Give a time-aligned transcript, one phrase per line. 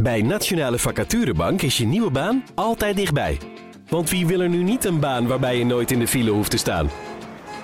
[0.00, 3.38] Bij Nationale Vacaturebank is je nieuwe baan altijd dichtbij.
[3.88, 6.50] Want wie wil er nu niet een baan waarbij je nooit in de file hoeft
[6.50, 6.90] te staan?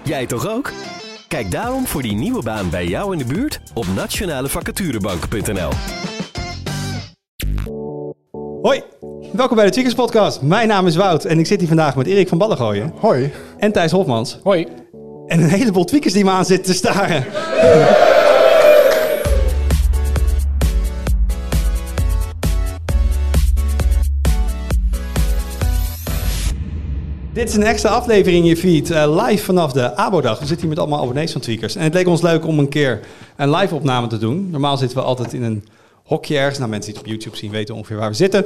[0.04, 0.72] Jij toch ook?
[1.29, 5.71] Kijk daarom voor die nieuwe baan bij jou in de buurt op nationalevacaturebank.nl.
[8.63, 8.83] Hoi,
[9.33, 10.42] welkom bij de Chickens Podcast.
[10.42, 13.33] Mijn naam is Wout en ik zit hier vandaag met Erik van Ballengooien Hoi.
[13.58, 14.38] en Thijs Hofmans.
[14.42, 14.67] Hoi.
[15.26, 17.24] En een heleboel tweakers die me aan zitten te staren.
[27.38, 30.38] Dit is een extra aflevering in je feed, eh, live vanaf de Abodag.
[30.38, 31.77] We zitten hier met allemaal abonnees van Tweakers.
[31.77, 33.01] En het leek ons leuk om een keer
[33.37, 34.51] een live opname te doen.
[34.51, 35.65] Normaal zitten we altijd in een
[36.05, 36.59] hokje ergens.
[36.59, 38.45] Nou, mensen die het op YouTube zien weten ongeveer waar we zitten.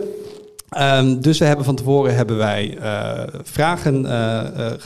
[0.69, 4.13] Ehm, dus we hebben van tevoren hebben wij eh, vragen, eh,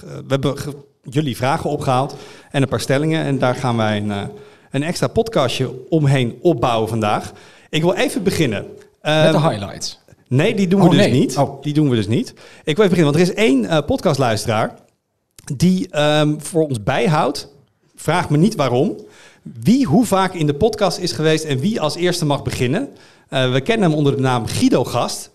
[0.00, 0.54] we hebben
[1.02, 2.16] jullie vragen opgehaald
[2.50, 3.24] en een paar stellingen.
[3.24, 4.12] En daar gaan wij een,
[4.70, 7.32] een extra podcastje omheen opbouwen vandaag.
[7.70, 8.66] Ik wil even beginnen.
[9.02, 9.98] Met de Ehm, highlights.
[10.28, 11.10] Nee, die doen we Oh, dus nee.
[11.12, 11.36] niet.
[11.36, 11.62] Oh.
[11.62, 12.28] Die doen we dus niet.
[12.64, 14.74] Ik wil even beginnen, want er is één eh, podcastluisteraar
[15.54, 17.48] die ehm, voor ons bijhoudt.
[17.94, 18.96] Vraag me niet waarom.
[19.62, 22.88] Wie hoe vaak in de podcast is geweest en wie als eerste mag beginnen.
[23.28, 25.30] Eh, we kennen hem onder de naam Guido Gast.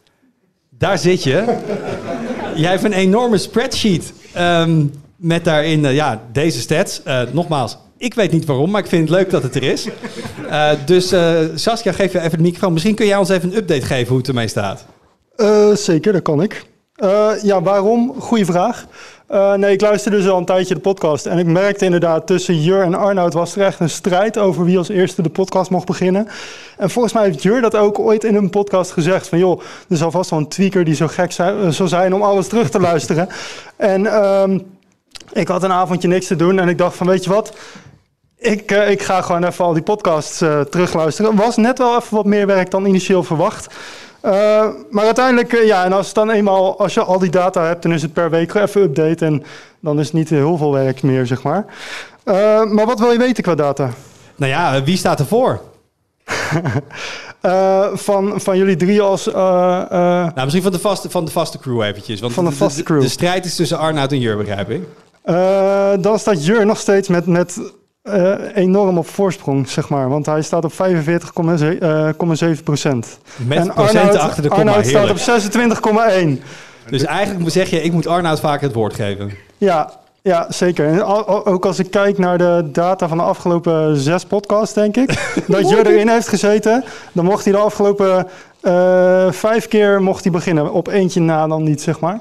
[0.69, 1.57] Daar zit je.
[2.55, 7.01] Jij hebt een enorme spreadsheet ehm, met daarin eh, ja, deze stats.
[7.31, 9.87] Nogmaals, ik weet niet waarom, maar ik vind het leuk dat het er is.
[10.49, 12.73] Eh, dus eh, Saskia, geef je even de microfoon.
[12.73, 14.85] Misschien kun jij ons even een update geven hoe het ermee staat.
[15.35, 16.65] Eh, zeker, dat kan ik.
[17.41, 18.13] Ja, waarom?
[18.19, 18.85] Goeie vraag.
[19.55, 21.25] Nee, ik luisterde dus al een tijdje de podcast.
[21.25, 24.77] En ik merkte inderdaad, tussen Jur en Arnoud was er echt een strijd over wie
[24.77, 26.27] als eerste de podcast mocht beginnen.
[26.77, 29.27] En volgens mij heeft Jur dat ook ooit in een podcast gezegd.
[29.27, 32.47] Van joh, er zal vast wel een tweaker die zo gek zou zijn om alles
[32.47, 33.27] terug te luisteren.
[33.75, 34.59] En ehm,
[35.33, 37.53] ik had een avondje niks te doen en ik dacht van weet je wat...
[38.41, 41.35] Ik, eh, ik ga gewoon even al die podcasts eh, terugluisteren.
[41.35, 43.73] Was net wel even wat meer werk dan initieel verwacht.
[44.25, 44.31] Uh,
[44.89, 47.83] maar uiteindelijk, uh, ja, en als, het dan eenmaal, als je al die data hebt,
[47.83, 49.25] dan is het per week even update.
[49.25, 49.43] En
[49.79, 51.65] dan is het niet heel veel werk meer, zeg maar.
[52.25, 53.89] Uh, maar wat wil je weten qua data?
[54.35, 55.61] Nou ja, wie staat ervoor?
[57.41, 59.27] Uh, van, van jullie drie als...
[59.27, 62.19] Uh, nou, misschien van de, vaste, van de vaste crew eventjes.
[62.19, 62.97] Want van de vaste crew.
[62.97, 64.83] De, de, strijd is tussen Arnoud en Jur, begrijp ik.
[65.25, 67.59] Uh, dan staat Jur nog steeds met, met
[68.03, 70.09] uh, enorm op voorsprong, zeg maar.
[70.09, 73.19] Want hij staat op 45,7 procent.
[73.47, 76.43] Met en Arnoud, achter de komma, Arnoud staat op 26,1.
[76.89, 79.31] Dus eigenlijk zeg je, ik moet Arnoud vaak het woord geven.
[79.57, 79.91] Ja,
[80.21, 80.87] ja, zeker.
[80.87, 81.03] En
[81.45, 85.69] ook als ik kijk naar de data van de afgelopen zes podcasts, denk ik, dat
[85.69, 88.27] Jur erin heeft gezeten, dan mocht hij de afgelopen
[88.61, 90.73] uh, vijf keer mocht hij beginnen.
[90.73, 92.19] Op eentje na dan niet, zeg maar.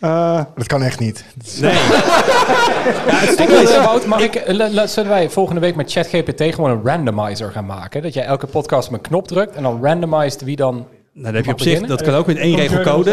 [0.00, 1.24] Uh, dat kan echt niet.
[1.60, 1.72] Nee.
[3.08, 4.42] ja, het stuk is, Wout, mag ik,
[4.84, 8.02] zullen wij volgende week met ChatGPT gewoon een randomizer gaan maken?
[8.02, 11.34] Dat jij elke podcast op een knop drukt en dan randomized wie dan nou, dat
[11.34, 13.10] heb je op zich, dat kan ook met één regel code.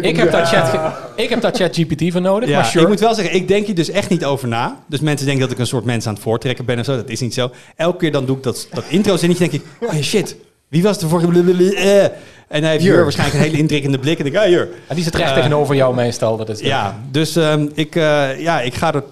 [0.00, 2.82] Ik heb, daar chat, ik heb daar ChatGPT voor nodig, ja, maar sure.
[2.82, 4.78] Ik moet wel zeggen, ik denk hier dus echt niet over na.
[4.86, 6.96] Dus mensen denken dat ik een soort mens aan het voortrekken ben of zo.
[6.96, 7.50] Dat is niet zo.
[7.76, 10.36] Elke keer dan doe ik dat, dat intro-zinnetje, denk ik, oh shit,
[10.68, 12.12] wie was de vorige...
[12.50, 14.18] En hij heeft Jur waarschijnlijk een hele indrukkende blik.
[14.18, 14.68] En ik denk, ah, Jur.
[14.86, 16.36] En die zit recht uh, tegenover jou meestal.
[16.36, 19.04] Dat is ja, dus um, ik, uh, ja, ik ga er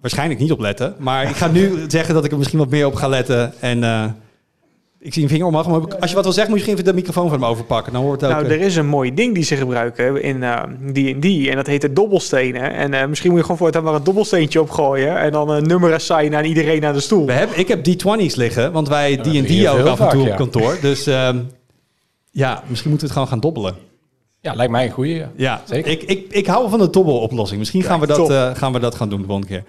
[0.00, 0.94] waarschijnlijk niet op letten.
[0.98, 3.52] Maar ik ga nu zeggen dat ik er misschien wat meer op ga letten.
[3.60, 4.04] En uh,
[4.98, 5.68] ik zie een vinger omhoog.
[5.68, 7.92] Maar als je wat wil zeggen, moet je misschien even de microfoon van hem overpakken.
[7.92, 8.36] Dan hoort het ook.
[8.36, 10.40] Nou, er is een mooi ding die ze gebruiken in
[10.92, 11.24] D&D.
[11.24, 12.72] Uh, en dat heet de dobbelstenen.
[12.72, 15.18] En uh, misschien moet je gewoon voortaan maar een dobbelsteentje opgooien.
[15.18, 17.26] En dan een nummer assignen aan iedereen aan de stoel.
[17.26, 18.72] We hebben, ik heb D20's liggen.
[18.72, 20.76] Want wij D&D ja, ook af en toe op kantoor.
[20.80, 21.06] Dus...
[21.06, 21.56] Um,
[22.38, 23.76] ja, misschien moeten we het gewoon gaan dobbelen.
[24.40, 25.14] Ja, lijkt mij een goede.
[25.14, 25.90] Ja, ja zeker.
[25.90, 27.58] Ik, ik, ik hou van de dobbeloplossing.
[27.58, 29.64] Misschien gaan, ja, we dat, uh, gaan we dat gaan doen de volgende keer.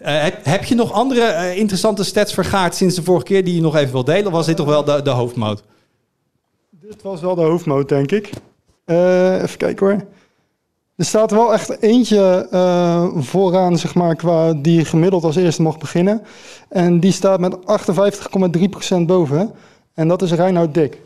[0.00, 3.54] Uh, heb, heb, je nog andere uh, interessante stats vergaard sinds de vorige keer die
[3.54, 4.26] je nog even wil delen?
[4.26, 5.62] Of was dit toch wel de, de hoofdmoot?
[6.70, 8.30] Dit was wel de hoofdmoot, denk ik.
[8.86, 10.04] Uh, even kijken hoor.
[10.96, 12.46] Er staat wel echt eentje
[13.16, 16.22] vooraan, zeg maar, qua die gemiddeld als eerste mocht beginnen.
[16.68, 19.52] En die staat met 58,3% boven.
[19.94, 20.98] En dat is Reinoud Dik.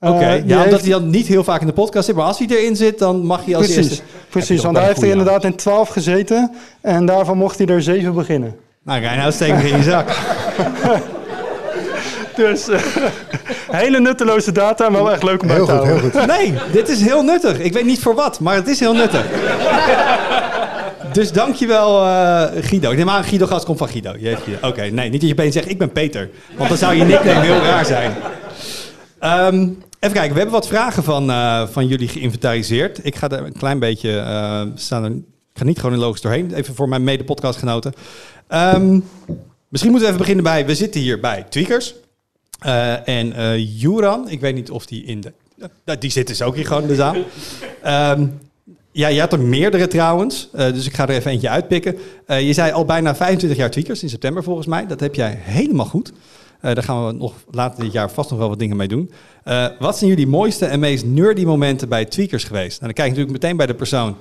[0.00, 0.82] Oké, okay, uh, ja, omdat heeft...
[0.82, 3.24] hij dan niet heel vaak in de podcast zit, maar als hij erin zit, dan
[3.24, 4.02] mag hij als precies, eerste.
[4.28, 6.50] Precies, want hij heeft er inderdaad in 12 gezeten
[6.80, 8.56] en daarvan mocht hij er 7 beginnen.
[8.84, 10.08] Nou, Reinoud, steek hem in je zak.
[12.36, 12.78] dus uh,
[13.70, 16.10] hele nutteloze data, maar wel echt leuk om bij heel te goed, houden.
[16.10, 16.26] Heel goed.
[16.26, 17.58] Nee, dit is heel nuttig.
[17.58, 19.24] Ik weet niet voor wat, maar het is heel nuttig.
[21.12, 22.90] Dus dankjewel uh, Guido.
[22.90, 24.10] Ik neem aan, Guido Gast komt van Guido.
[24.10, 26.30] Oké, okay, nee, niet dat je opeens zegt, ik ben Peter.
[26.56, 28.14] Want dan zou je nickname heel raar zijn.
[29.22, 33.04] Um, even kijken, we hebben wat vragen van, uh, van jullie geïnventariseerd.
[33.04, 36.88] Ik ga er een klein beetje, uh, staan ik ga niet chronologisch doorheen, even voor
[36.88, 37.92] mijn mede-podcastgenoten.
[38.48, 39.04] Um,
[39.68, 41.94] misschien moeten we even beginnen bij, we zitten hier bij Tweakers.
[42.60, 45.32] Eh, en eh Juran, ik weet niet of die in de...
[45.98, 47.16] Die zit dus ook hier gewoon in de zaal.
[47.82, 48.26] Ehm,
[48.92, 51.98] ja, je had er meerdere trouwens, eh, dus ik ga er even eentje uitpikken.
[52.26, 54.86] Eh, je zei al bijna 25 jaar tweakers in september volgens mij.
[54.86, 56.12] Dat heb jij helemaal goed.
[56.60, 59.10] Eh, daar gaan we nog later dit jaar vast nog wel wat dingen mee doen.
[59.44, 62.80] Eh, wat zijn jullie mooiste en meest nerdy momenten bij tweakers geweest?
[62.80, 64.16] Nou, dan kijk ik natuurlijk meteen bij de persoon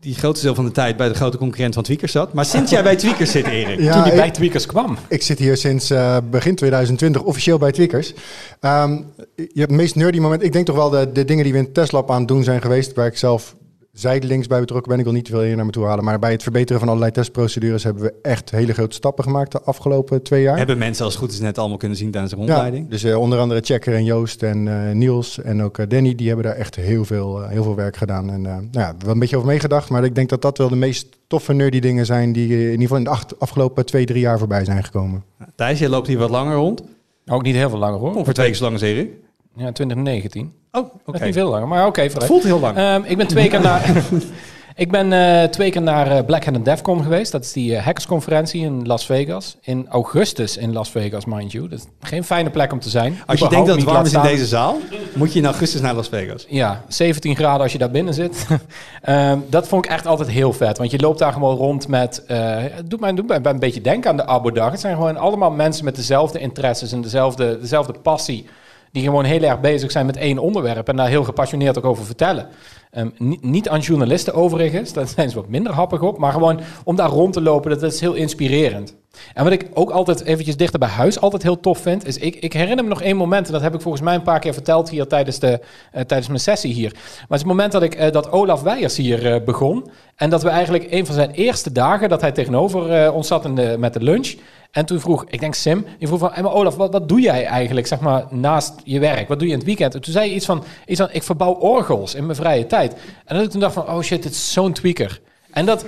[0.00, 2.32] die het grootste deel van de tijd bij de grote concurrent van tweakers zat.
[2.32, 3.80] Maar sinds jij bij tweakers zit, Erik.
[3.80, 4.96] Ja, Toen ik- bij Tweakers kwam.
[5.08, 8.12] Ik zit hier sinds eh, begin 2020 officieel bij Tweakers.
[8.60, 8.92] Ehm,
[9.36, 10.42] je hebt het meest nerdy moment.
[10.42, 12.62] Ik denk toch wel de, de dingen die we in Tesla aan het doen zijn
[12.62, 13.54] geweest, waar ik zelf
[14.00, 14.98] zijdelings bij betrokken ben.
[14.98, 16.04] Ik wil niet te veel hier naar me toe halen.
[16.04, 19.62] Maar bij het verbeteren van allerlei testprocedures hebben we echt hele grote stappen gemaakt de
[19.62, 20.56] afgelopen twee jaar.
[20.56, 22.88] Hebben mensen als het goed is net allemaal kunnen zien tijdens de Ja, rondleiding?
[22.90, 26.26] dus eh, onder andere Checker en Joost en eh, Niels en ook eh, Danny, die
[26.26, 28.30] hebben daar echt heel veel, heel veel werk gedaan.
[28.30, 30.68] En eh, nou ja, wel een beetje over meegedacht, maar ik denk dat dat wel
[30.68, 34.06] de meest toffe nerdy dingen zijn die in ieder geval in de acht- afgelopen twee,
[34.06, 35.24] drie jaar voorbij zijn gekomen.
[35.54, 36.82] Thijs, jij loopt hier wat langer rond.
[37.26, 38.14] Ook niet heel veel langer hoor.
[38.14, 39.10] Ongeveer twee keer zo lang als Erik.
[39.56, 40.52] Ja, 2019.
[40.72, 41.24] Oh, oké.
[41.24, 42.00] niet veel langer, maar oké.
[42.00, 42.76] Het voelt heel lang.
[42.76, 43.94] Ehm, ik ben twee keer naar...
[44.74, 47.32] ik ben eh, twee keer naar eh, Black Hat and DEFCON geweest.
[47.32, 49.56] Dat is die eh, hackersconferentie in Las Vegas.
[49.60, 51.68] In augustus in Las Vegas, mind you.
[51.68, 53.18] Dat is geen fijne plek om te zijn.
[53.26, 54.78] Als je denkt dat het warm is in deze zaal,
[55.14, 56.46] moet je in augustus naar Las Vegas.
[56.48, 58.46] Ja, 17 graden als je daar binnen zit.
[59.02, 60.78] Ehm, dat vond ik echt altijd heel vet.
[60.78, 62.22] Want je loopt daar gewoon rond met...
[62.26, 64.70] het doet mij, doet mij een beetje denken aan de Abo-dag.
[64.70, 68.46] Het zijn gewoon allemaal mensen met dezelfde interesses en dezelfde, dezelfde passie.
[68.96, 70.88] Die gewoon heel erg bezig zijn met één onderwerp.
[70.88, 72.48] En daar heel gepassioneerd ook over vertellen.
[72.90, 74.92] Ehm, niet, niet aan journalisten overigens.
[74.92, 76.18] Daar zijn ze wat minder happig op.
[76.18, 78.96] Maar gewoon om daar rond te lopen, dat, dat is heel inspirerend.
[79.34, 82.36] En wat ik ook altijd eventjes dichter bij huis altijd heel tof vind, is ik,
[82.36, 84.52] ik herinner me nog één moment, en dat heb ik volgens mij een paar keer
[84.52, 85.60] verteld hier tijdens, de,
[85.92, 86.90] eh, tijdens mijn sessie hier.
[86.92, 89.90] Maar het is het moment dat, ik, eh, dat Olaf Weijers hier eh, begon.
[90.16, 93.92] En dat we eigenlijk een van zijn eerste dagen, dat hij tegenover ons zat met
[93.92, 94.34] de lunch.
[94.70, 97.20] En toen vroeg, ik denk Sim, die vroeg van, hey, maar Olaf, wat, wat doe
[97.20, 99.28] jij eigenlijk, zeg maar, naast je werk?
[99.28, 99.94] Wat doe je in het weekend?
[99.94, 102.92] En toen zei je iets van, iets van, ik verbouw orgels in mijn vrije tijd.
[103.24, 105.20] En dat ik toen dacht van, oh shit, dit is zo'n tweaker.
[105.56, 105.84] En dat,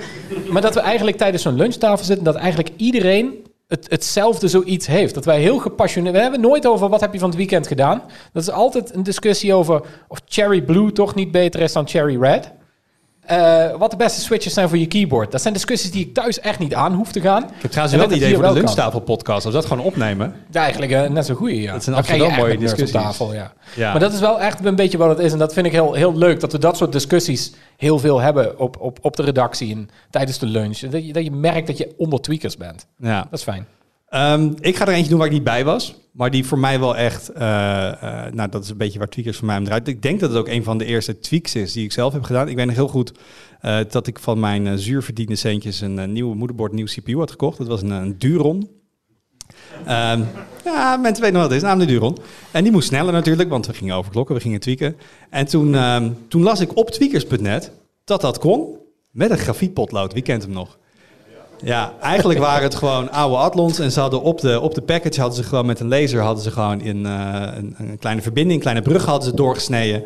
[0.50, 5.15] maar dat we eigenlijk tijdens zo'n lunchtafel zitten, dat eigenlijk iedereen het, hetzelfde zoiets heeft.
[5.15, 6.15] Dat wij heel gepassioneerd...
[6.15, 8.03] We hebben nooit over wat heb je van het weekend gedaan.
[8.32, 12.20] Dat is altijd een discussie over of Cherry Blue toch niet beter is dan Cherry
[12.20, 12.53] Red.
[13.29, 15.33] Eh, wat de beste switches zijn voor je keyboard.
[15.33, 17.43] Dat zijn discussies die ik thuis echt niet aan hoef te gaan.
[17.43, 19.45] Ik heb trouwens En wel dat een het idee voor de lunchtafel podcast.
[19.45, 20.35] Als we dat gewoon opnemen.
[20.51, 21.73] Ja, eigenlijk eh, net zo goeie, ja.
[21.73, 22.91] Dat zijn absoluut mooie discussies.
[22.91, 23.53] tafel, ja.
[23.77, 23.91] Ja.
[23.91, 25.33] Maar dat is wel echt een beetje wat het is.
[25.33, 28.59] En dat vind ik heel, heel leuk, dat we dat soort discussies heel veel hebben
[28.59, 30.79] op, op, op de redactie en tijdens de lunch.
[30.79, 32.87] Dat je, dat je merkt dat je onder tweakers bent.
[32.99, 33.27] Ja.
[33.31, 33.67] Dat is fijn.
[34.08, 35.94] Ehm, ik ga er eentje doen waar ik niet bij was.
[36.12, 37.28] Maar die voor mij wel echt...
[37.28, 37.88] eh,
[38.26, 39.88] eh, nou, dat is een beetje waar tweakers voor mij om draait.
[39.88, 42.22] Ik denk dat het ook een van de eerste tweaks is die ik zelf heb
[42.22, 42.49] gedaan.
[42.49, 43.12] Ik weet nog heel goed
[43.60, 45.81] eh, dat ik van mijn zuurverdiende centjes...
[45.81, 47.58] een nieuwe moederbord, nieuw CPU had gekocht.
[47.58, 48.69] Dat was een, Duron.
[49.84, 50.22] Ehm,
[50.64, 51.78] ja, mensen weten nog wat het is.
[51.78, 52.19] De Duron.
[52.50, 54.96] En die moest sneller natuurlijk, want we gingen overklokken, we gingen tweaken.
[55.31, 57.72] En toen, ehm, toen las ik op tweakers.net
[58.05, 58.76] dat dat kon
[59.10, 60.12] met een grafietpotlood.
[60.12, 60.78] Wie kent hem nog?
[61.64, 63.78] Ja, eigenlijk waren het gewoon oude Atlons.
[63.78, 66.43] En ze hadden op de, op de package hadden ze gewoon met een laser hadden
[66.44, 70.02] ze gewoon in eh, een, een kleine verbinding, een kleine brug hadden ze doorgesneden.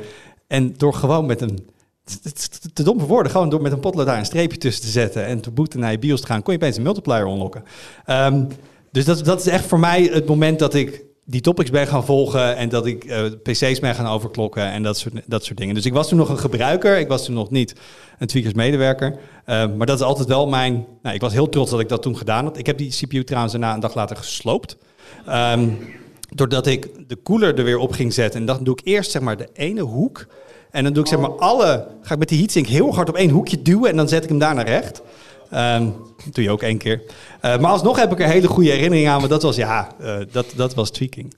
[0.47, 1.67] En door gewoon met een
[2.23, 4.91] te- te dom voor woorden, gewoon door met een potlood daar een streepje tussen te
[4.91, 7.65] zetten en te boeten naar je BIOS te gaan, kon je opeens een multiplier unlocken.
[8.05, 8.45] Ehm,
[8.93, 12.05] dus dat, dat is echt voor mij het moment dat ik die topics ben gaan
[12.05, 15.75] volgen en dat ik eh, PC's ben gaan overklokken en dat soort, dat soort dingen.
[15.75, 17.75] Dus ik was toen nog een gebruiker, ik was toen nog niet
[18.19, 19.19] een Tweakers medewerker.
[19.45, 20.87] Ehm, maar dat is altijd wel mijn...
[21.03, 22.59] Nou, ik was heel trots dat ik dat toen gedaan had.
[22.59, 24.77] Ik heb die CPU trouwens daarna een dag later gesloopt.
[25.27, 25.69] Ehm,
[26.29, 28.41] doordat ik de koeler er weer op ging zetten.
[28.41, 30.27] En dan doe ik eerst zeg maar de ene hoek.
[30.71, 31.87] En dan doe ik zeg maar alle...
[32.03, 33.91] Ga ik met die heatsink heel hard op één hoekje duwen.
[33.91, 35.03] En dan zet ik hem daarna recht.
[35.53, 37.03] Dat doe je ook één keer.
[37.41, 39.19] Eh, maar alsnog heb ik er hele goede herinneringen aan.
[39.19, 41.35] Want dat was, ja, eh, dat, dat was tweaking.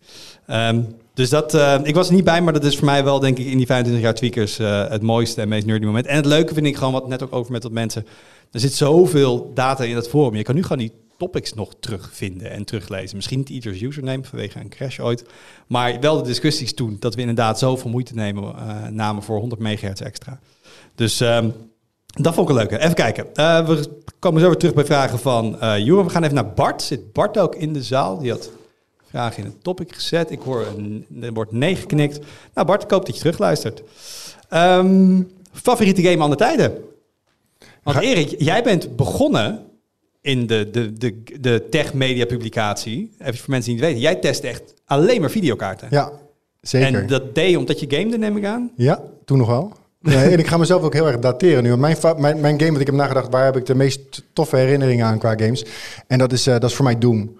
[0.47, 0.81] Ehm,
[1.15, 3.39] dus dat, eh, ik was er niet bij, maar dat is voor mij wel, denk
[3.39, 4.57] ik, in die 25 jaar tweakers
[4.91, 6.07] het mooiste en meest nerdy moment.
[6.07, 8.07] En het leuke vind ik gewoon, wat net ook over met wat mensen,
[8.51, 10.37] er zit zoveel data in dat forum.
[10.37, 13.17] Je kan nu gewoon die topics nog terugvinden en teruglezen.
[13.17, 15.25] Misschien niet ieders username vanwege een crash ooit,
[15.67, 18.55] maar wel de discussies toen, dat we inderdaad zoveel moeite nemen,
[18.95, 20.41] namen voor 100 megahertz extra.
[20.95, 21.51] Dus ehm,
[22.15, 22.79] dat vond ik een leuke.
[22.79, 23.35] Even kijken.
[23.35, 26.05] Eh, we komen zo weer terug bij vragen van Johan.
[26.05, 26.83] We gaan even naar Bart.
[26.83, 28.19] Zit Bart ook in de zaal?
[28.19, 28.51] Die had
[29.15, 30.31] vragen in het topic gezet.
[30.31, 32.19] Ik hoor, een, er wordt nee geknikt.
[32.55, 33.83] Nou Bart, ik hoop dat je terugluistert.
[34.49, 36.85] Ehm, favoriete game aan de tijden?
[37.83, 39.63] Want Erik, jij bent begonnen
[40.21, 43.15] in de, de, de, de tech-media publicatie.
[43.19, 44.03] Even voor mensen die het weten.
[44.03, 45.89] Jij test echt alleen maar videokaarten.
[45.91, 46.13] Ja,
[46.61, 47.01] zeker.
[47.01, 48.71] En dat deed je omdat je gamede, neem ik aan?
[48.77, 49.73] Ja, toen nog wel.
[50.05, 51.69] Nee, en ik ga mezelf ook heel erg dateren nu.
[51.69, 54.57] Want Mijn, mijn, mijn game, wat ik heb nagedacht, waar heb ik de meest toffe
[54.57, 55.65] herinneringen aan qua games?
[56.07, 57.39] En dat is, eh, dat is voor mij Doom.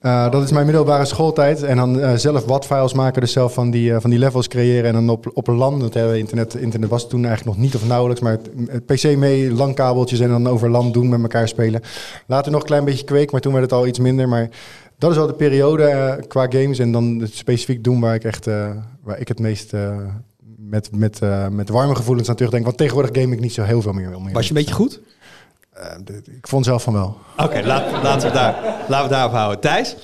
[0.00, 1.62] Eh, dat is mijn middelbare schooltijd.
[1.62, 4.84] En dan eh, zelf WAD-files maken, dus zelf van die, van die levels creëren.
[4.84, 7.64] En dan op, op een LAN, dat hebben we internet, internet was toen eigenlijk nog
[7.66, 8.22] niet of nauwelijks.
[8.22, 11.80] Maar het, PC mee, LAN-kabeltjes en dan over LAN doen met elkaar spelen.
[12.26, 14.28] Later nog een klein beetje kweek, maar toen werd het al iets minder.
[14.28, 14.48] Maar
[14.98, 16.78] dat is wel de periode qua games.
[16.78, 18.46] En dan specifiek doen waar ik echt,
[19.02, 19.72] waar ik het meest...
[20.72, 22.64] met, met, eh, met warme gevoelens aan terugdenk.
[22.64, 24.14] Want tegenwoordig game ik niet zo heel veel meer.
[24.14, 25.00] om Was je een beetje goed?
[25.72, 27.16] eh, ik vond zelf van wel.
[27.36, 29.60] Oké, laat, laten, we daar, laten we daarop houden.
[29.60, 29.96] Thijs?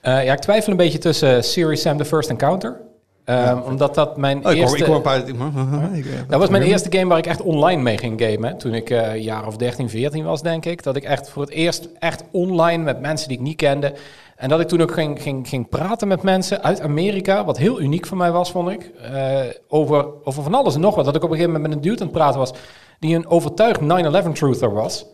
[0.00, 2.80] Eh, ja, ik twijfel een beetje tussen Serious Sam The First Encounter.
[3.26, 4.76] Ehm, Omdat dat mijn Oh, ik, hoor, eerste...
[4.76, 5.24] ik hoor een paar...
[6.28, 8.58] Dat was mijn eerste game waar ik echt online mee ging gamen.
[8.58, 10.82] Toen ik eh, een jaar of 13, 14 was, denk ik.
[10.82, 13.94] Dat ik echt voor het eerst echt online met mensen die ik niet kende.
[14.36, 17.44] En dat ik toen ook ging, ging, ging praten met mensen uit Amerika.
[17.44, 18.90] Wat heel uniek voor mij was, vond ik.
[19.12, 21.04] eh, over, over van alles en nog wat.
[21.04, 22.52] Dat ik op een gegeven moment met een dude aan het praten was.
[22.98, 25.06] Die een overtuigd 9-11 truther was.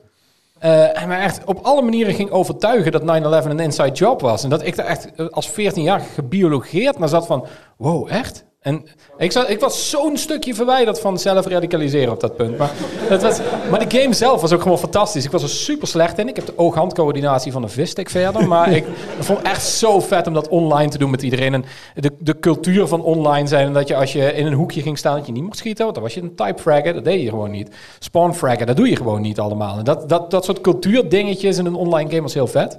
[0.62, 4.44] Eh, en me echt op alle manieren ging overtuigen dat 9-11 een inside job was.
[4.44, 7.46] En dat ik er echt eh, als 14 jaar gebiologeerd naar zat van...
[7.76, 8.44] Wow, echt?
[8.62, 8.84] En
[9.18, 12.58] ik, ik was zo'n stukje verwijderd van zelf radicaliseren op dat punt.
[12.58, 12.70] Maar,
[13.08, 13.40] was,
[13.70, 15.24] maar de game zelf was ook gewoon fantastisch.
[15.24, 16.28] Ik was er super slecht in.
[16.28, 18.48] Ik heb de oog-handcoördinatie van een visstick verder.
[18.48, 18.84] Maar ik
[19.18, 21.54] vond het echt zo vet om dat online te doen met iedereen.
[21.54, 21.64] En
[21.94, 23.66] de, de cultuur van online zijn.
[23.66, 25.82] En dat je als je in een hoekje ging staan, dat je niet mocht schieten.
[25.82, 26.94] Want dan was je een type fragger.
[26.94, 27.74] Dat deed je gewoon niet.
[27.98, 29.78] Spawn fragger, dat doe je gewoon niet allemaal.
[29.78, 32.78] En dat, dat, dat soort cultuurdingetjes in een online game was heel vet.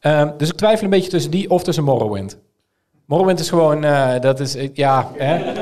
[0.00, 2.38] Ehm, dus ik twijfel een beetje tussen die of tussen Morrowind.
[3.06, 5.52] Morrowind is gewoon, eh, dat is, ja, hè?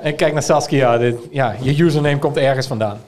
[0.00, 2.98] En kijk naar Saskia, dit, ja, je username komt ergens vandaan.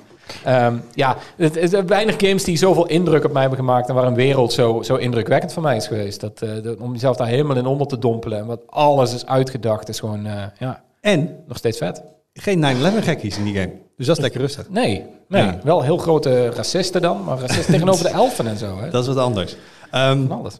[0.45, 4.05] Ehm, ja, het, het, weinig games die zoveel indruk op mij hebben gemaakt en waar
[4.07, 6.21] een wereld zo, zo indrukwekkend voor mij is geweest.
[6.21, 9.27] Dat, eh, dat- om jezelf daar helemaal in onder te dompelen en wat alles is
[9.27, 12.03] uitgedacht, is gewoon, eh, ja, En nog steeds vet.
[12.33, 13.73] geen 9-11 gekkies in die game.
[13.97, 14.69] Dus dat is lekker rustig.
[14.71, 15.59] Nee, nee, Ja.
[15.63, 18.91] wel heel grote racisten dan, maar racisten tegenover de elfen en zo, hè.
[18.91, 19.57] Dat is wat anders.
[19.91, 20.57] Van alles.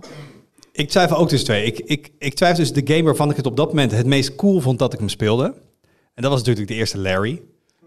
[0.77, 1.65] Ik twijfel ook tussen twee.
[1.65, 4.35] Ik, ik, ik twijfel tussen de game waarvan ik het op dat moment het meest
[4.35, 5.45] cool vond dat ik hem speelde.
[6.15, 7.43] En dat was natuurlijk de eerste Larry.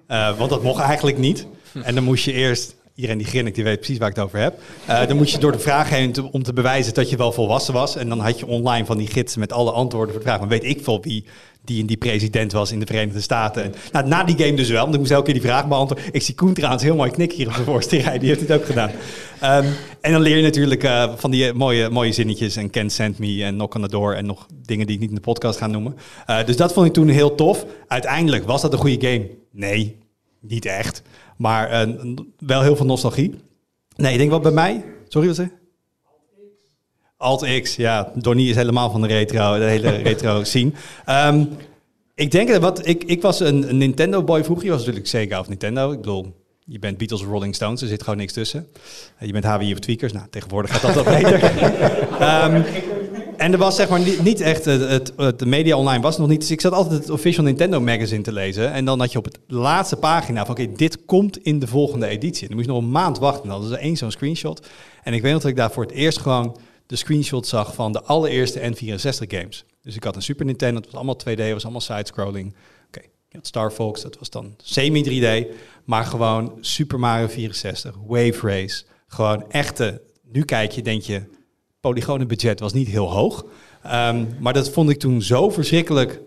[0.08, 1.48] Eh, want dat mocht eigenlijk niet.
[1.84, 2.75] En dan moest je eerst...
[3.00, 4.60] Iedereen die grinnikt, die weet precies waar ik het over heb.
[4.86, 7.74] Eh, dan moest je door de vraag heen om te bewijzen dat je wel volwassen
[7.74, 7.96] was.
[7.96, 10.39] En dan had je online van die gidsen met alle antwoorden voor de vraag.
[10.39, 11.25] Maar weet ik veel wie
[11.63, 13.63] die en die president was in de Verenigde Staten.
[13.63, 16.10] En, nou, na die game dus wel, want ik moest elke keer die vraag beantwoorden.
[16.12, 18.20] Ik zie Koen trouwens heel mooi knikken hier op de voorste rij.
[18.20, 18.91] Die heeft het ook gedaan.
[19.39, 19.65] Ehm,
[20.01, 22.56] en dan leer je natuurlijk eh, van die mooie, mooie zinnetjes.
[22.56, 24.13] En Ken Send Me en Knock on the Door.
[24.13, 25.96] En nog dingen die ik niet in de podcast ga noemen.
[26.25, 27.65] Eh, dus dat vond ik toen heel tof.
[27.88, 29.29] Uiteindelijk, was dat een goede game?
[29.51, 29.98] Nee,
[30.41, 31.01] niet echt.
[31.39, 31.88] Maar eh,
[32.39, 33.36] wel heel veel nostalgie.
[33.96, 34.86] Nee, ik denk wat bij mij...
[35.08, 35.50] Sorry, wat je?
[37.17, 38.12] Alt-X, ja.
[38.15, 40.72] Donnie is helemaal van de retro, de hele retro scene.
[41.05, 41.46] Ehm,
[42.15, 42.88] ik denk dat wat...
[42.88, 44.65] Ik, ik was een, een Nintendo-boy vroeger.
[44.65, 45.91] Je was natuurlijk Sega of Nintendo.
[45.91, 47.81] Ik bedoel, je bent Beatles of Rolling Stones.
[47.81, 48.67] Er zit gewoon niks tussen.
[49.19, 50.13] Je bent HWI of Tweakers.
[50.13, 51.39] Nou, tegenwoordig gaat dat wat beter.
[53.39, 54.65] En er was zeg maar niet, niet echt...
[54.65, 56.39] Het, het, media online was nog niet...
[56.39, 58.72] Dus ik zat altijd het official Nintendo magazine te lezen.
[58.72, 60.55] En dan had je op het laatste pagina van...
[60.55, 62.41] Oké, dit komt in de volgende editie.
[62.41, 63.41] En dan moest je nog een maand wachten.
[63.41, 64.67] Dan hadden ze één zo'n screenshot.
[65.03, 67.91] En ik weet nog dat ik daar voor het eerst gewoon de screenshot zag van
[67.91, 69.65] de allereerste N64 games.
[69.81, 72.55] Dus ik had een Super Nintendo, dat was allemaal 2D, was allemaal side-scrolling.
[72.88, 73.01] Oké,
[73.41, 75.48] Star Fox, dat was dan semi-3D,
[75.86, 80.01] maar gewoon Super Mario 64, Wave Race, gewoon echte.
[80.31, 81.24] Nu kijk je, denk je,
[81.79, 83.45] polygonenbudget was niet heel hoog,
[83.83, 86.21] Ehm, maar dat vond ik toen zo verschrikkelijk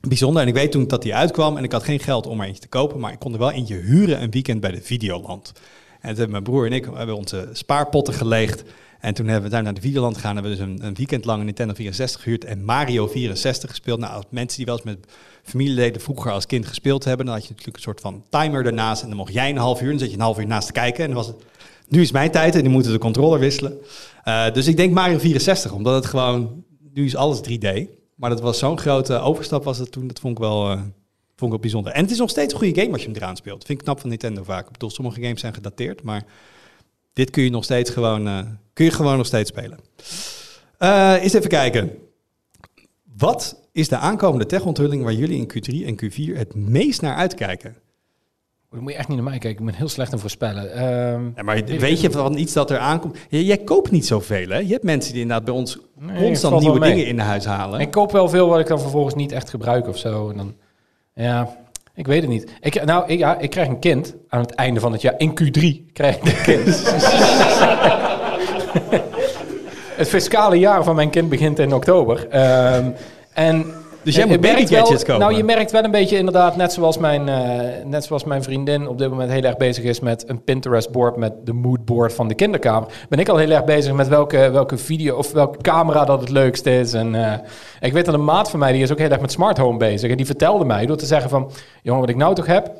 [0.00, 0.42] bijzonder.
[0.42, 2.62] En ik weet toen dat die uitkwam en ik had geen geld om er eentje
[2.62, 5.52] te kopen, maar ik kon er wel eentje huren een weekend bij de Videoland.
[6.00, 8.64] En toen hebben mijn broer en ik hebben onze spaarpotten geleegd.
[9.00, 10.34] En toen hebben we daar naar de Videoland gegaan.
[10.34, 13.98] Hebben we dus een, een weekend lang Nintendo 64 gehuurd en Mario 64 gespeeld.
[14.00, 14.98] Nou, als mensen die wel eens met
[15.42, 19.02] familieleden vroeger als kind gespeeld hebben, dan had je natuurlijk een soort van timer ernaast.
[19.02, 20.72] En dan mocht jij een half uur, dan zat je een half uur naast te
[20.72, 21.04] kijken.
[21.04, 21.36] En dan was het,
[21.88, 23.78] nu is mijn tijd en nu moeten de controller wisselen.
[24.24, 27.68] Eh, dus ik denk Mario 64, omdat het gewoon, nu is alles 3D.
[28.14, 30.70] Maar dat was zo'n grote overstap was dat toen, dat vond ik wel...
[30.70, 30.80] eh,
[31.36, 31.92] Vond ik wel bijzonder.
[31.92, 33.64] En het is nog steeds een goede game als je hem eraan speelt.
[33.64, 34.66] Vind ik knap van Nintendo vaak.
[34.66, 36.24] Ik bedoel, sommige games zijn gedateerd, maar
[37.12, 38.38] dit kun je nog steeds gewoon, eh,
[38.72, 39.78] kun je gewoon nog steeds spelen.
[40.78, 41.90] Eh eens even kijken.
[43.16, 47.76] Wat is de aankomende tech-onthulling waar jullie in Q3 en Q4 het meest naar uitkijken?
[48.74, 49.60] Dan moet je echt niet naar mij kijken.
[49.60, 50.72] Ik ben heel slecht in voorspellen.
[50.72, 53.16] Ehm, Ja, maar weet je van iets dat er aankomt?
[53.28, 54.58] Jij koopt niet zoveel, hè?
[54.58, 57.80] Je hebt mensen die inderdaad bij ons Nee, constant nieuwe dingen in de huis halen.
[57.80, 60.30] Ik koop wel veel wat ik dan vervolgens niet echt gebruik of zo.
[60.30, 60.54] En dan,
[61.14, 61.56] ja,
[61.94, 62.50] ik weet het niet.
[62.60, 65.14] Ik, nou, ik, ja, ik krijg een kind aan het einde van het jaar.
[65.16, 66.66] In Q3 krijg ik een kind.
[70.00, 72.28] het fiscale jaar van mijn kind begint in oktober.
[72.28, 72.90] Ehm,
[73.32, 73.66] en
[74.04, 75.20] Dus jij Je moet baby gadgets kopen.
[75.20, 78.88] Nou, je merkt wel een beetje inderdaad, net zoals, mijn, eh, net zoals mijn vriendin
[78.88, 82.34] op dit moment heel erg bezig is met een Pinterest-board met de moodboard van de
[82.34, 82.88] kinderkamer.
[83.08, 86.30] Ben ik al heel erg bezig met welke, welke video of welke camera dat het
[86.30, 86.92] leukst is.
[86.92, 87.38] En eh,
[87.80, 89.78] ik weet dat een maat van mij, die is ook heel erg met smart home
[89.78, 90.10] bezig.
[90.10, 91.50] En die vertelde mij door te zeggen van,
[91.82, 92.72] jongen, wat ik nou toch heb,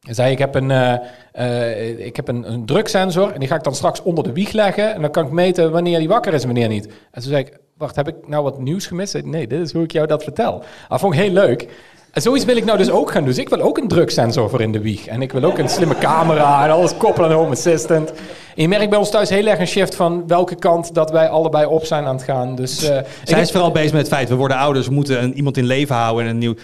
[0.00, 0.94] hij zei, ik heb, een, eh,
[1.32, 4.52] eh, ik heb een, een druksensor en die ga ik dan straks onder de wieg
[4.52, 4.94] leggen.
[4.94, 6.86] En dan kan ik meten wanneer die wakker is en wanneer niet.
[6.86, 9.12] En toen zei ik, wacht, heb ik nou wat nieuws gemist?
[9.12, 10.62] Hij, Nee, dit is hoe ik jou dat vertel.
[10.88, 11.68] Dat vond ik heel leuk.
[12.12, 13.30] En zoiets wil ik nou dus ook gaan doen.
[13.30, 15.06] Dus ik wil ook een druksensor voor in de wieg.
[15.06, 18.10] En ik wil ook een slimme camera en alles koppelen aan Home Assistant.
[18.10, 21.28] En je merkt bij ons thuis heel erg een shift van welke kant dat wij
[21.28, 22.54] allebei op zijn aan het gaan.
[22.54, 25.34] Dus eh, Zij is vooral bezig met het feit, we worden ouders, we moeten een,
[25.34, 26.54] iemand in leven houden en een nieuw...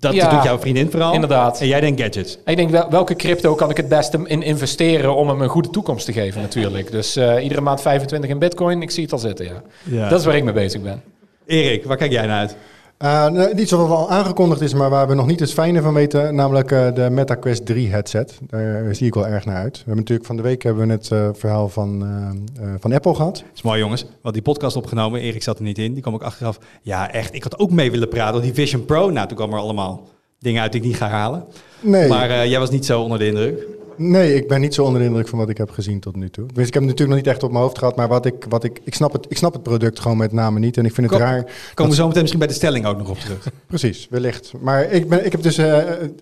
[0.00, 1.12] Dat Ja, doet jouw vriendin vooral.
[1.14, 1.60] inderdaad.
[1.60, 2.38] En jij denkt gadgets.
[2.44, 5.70] Ik denk, wel, welke crypto kan ik het beste in investeren om hem een goede
[5.70, 6.90] toekomst te geven natuurlijk.
[6.90, 9.62] Dus eh, iedere maand 25 in bitcoin, ik zie het al zitten, ja.
[9.82, 10.08] Ja.
[10.08, 11.02] Dat is waar ik mee bezig ben.
[11.46, 12.56] Erik, waar kijk jij naar uit?
[12.98, 15.94] Eh, nou, iets wat al aangekondigd is, maar waar we nog niet het fijne van
[15.94, 18.38] weten, namelijk eh, de Meta Quest 3 headset.
[18.46, 19.72] Daar zie ik wel erg naar uit.
[19.72, 22.92] We hebben natuurlijk van de week hebben we het eh, verhaal van, eh, eh, van
[22.92, 23.34] Apple gehad.
[23.34, 24.02] Dat is mooi jongens.
[24.02, 25.20] Hadden die podcast opgenomen.
[25.20, 25.92] Erik zat er niet in.
[25.92, 26.58] Die kwam ook achteraf.
[26.82, 27.34] Ja, echt.
[27.34, 28.32] Ik had ook mee willen praten.
[28.32, 31.08] Want die Vision Pro, nou, toen kwam er allemaal dingen uit die ik niet ga
[31.08, 31.44] halen.
[31.80, 33.66] Nee, Maar eh, jij was niet zo onder de indruk.
[33.98, 36.30] Nee, ik ben niet zo onder de indruk van wat ik heb gezien tot nu
[36.30, 36.46] toe.
[36.46, 38.46] Dus ik heb het natuurlijk nog niet echt op mijn hoofd gehad, maar wat ik,
[38.48, 40.76] wat ik, ik, snap het, ik snap het product gewoon met name niet.
[40.76, 41.26] En ik vind het Kom.
[41.28, 41.44] raar.
[41.74, 43.48] Komen we zo meteen misschien bij de stelling ook nog op terug.
[43.66, 44.52] Precies, wellicht.
[44.60, 45.78] Maar ik ben, ik heb dus, eh,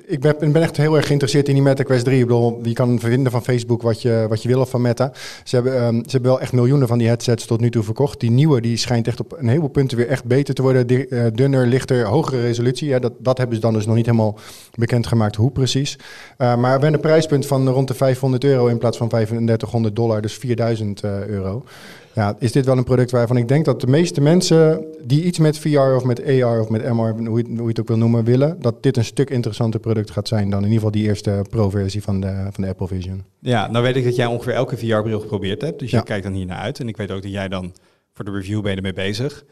[0.06, 2.18] ik ben, ben echt heel erg geïnteresseerd in die Meta Quest 3.
[2.21, 5.12] Ik bedoel, je kan vinden van Facebook wat je, wat je wil of van Meta.
[5.45, 8.21] Ze hebben, ehm, ze hebben wel echt miljoenen van die headsets tot nu toe verkocht.
[8.21, 10.87] Die nieuwe, die schijnt echt op een heleboel punten weer echt beter te worden.
[10.87, 12.88] Di- eh, dunner, lichter, hogere resolutie.
[12.88, 14.38] Ja, dat, dat hebben ze dan dus nog niet helemaal
[14.75, 15.99] bekendgemaakt hoe precies.
[16.37, 20.23] Eh, maar hebben een prijspunt van rond de 500 euro in plaats van 3500 dollar,
[20.23, 21.65] dus 4000 eh, euro.
[22.13, 25.39] Ja, is dit wel een product waarvan ik denk dat de meeste mensen die iets
[25.39, 27.89] met VR of met AR of met MR, hoe je, het- hoe je het ook
[27.89, 30.91] wil noemen, willen, dat dit een stuk interessanter product gaat zijn dan in ieder geval
[30.91, 33.25] die eerste pro-versie van de, van de Apple Vision.
[33.39, 35.79] Ja, nou weet ik dat jij ongeveer elke VR-bril geprobeerd hebt.
[35.79, 36.03] Dus je Ja.
[36.03, 36.81] kijkt dan hier naar uit.
[36.81, 37.73] En ik weet ook dat jij dan
[38.15, 39.45] voor de review ben je ermee bezig.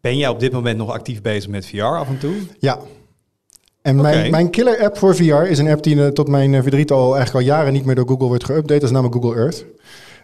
[0.00, 2.34] Ben jij op dit moment nog actief bezig met VR af en toe?
[2.58, 2.78] Ja.
[3.82, 6.62] En mijn, mijn killer app voor VR is een app die eh, tot mijn eh,
[6.62, 8.62] verdriet al eigenlijk al jaren niet meer door Google wordt geüpdate.
[8.66, 9.64] Dat is namelijk Google Earth.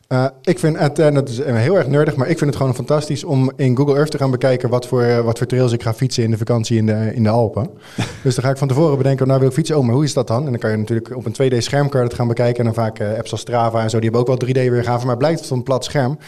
[0.08, 2.74] Eh, ik vind het, en dat is heel erg nerdig, maar ik vind het gewoon
[2.74, 5.94] fantastisch om in Google Earth te gaan bekijken wat voor, wat voor trails ik ga
[5.94, 7.70] fietsen in de vakantie in de, in de Alpen.
[8.22, 10.12] dus dan ga ik van tevoren bedenken, nou wil ik fietsen, oh, maar hoe is
[10.12, 10.44] dat dan?
[10.44, 12.58] En dan kan je natuurlijk op een 2D-scherm kan je dat gaan bekijken.
[12.58, 15.18] En dan vaak apps als Strava en zo, die hebben ook wel 3D-weergave, maar het
[15.18, 16.18] blijkt van een plat scherm.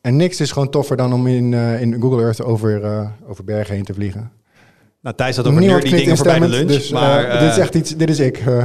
[0.00, 2.82] En niks is gewoon toffer dan om in, in Google Earth over,
[3.28, 4.37] over bergen heen te vliegen.
[5.00, 6.80] Nou, Thijs had over Niemand nerdy klinkt dingen voorbij de lunch.
[6.80, 8.38] dus, maar eh, dit is eh, echt iets, dit is ik.
[8.38, 8.62] eh.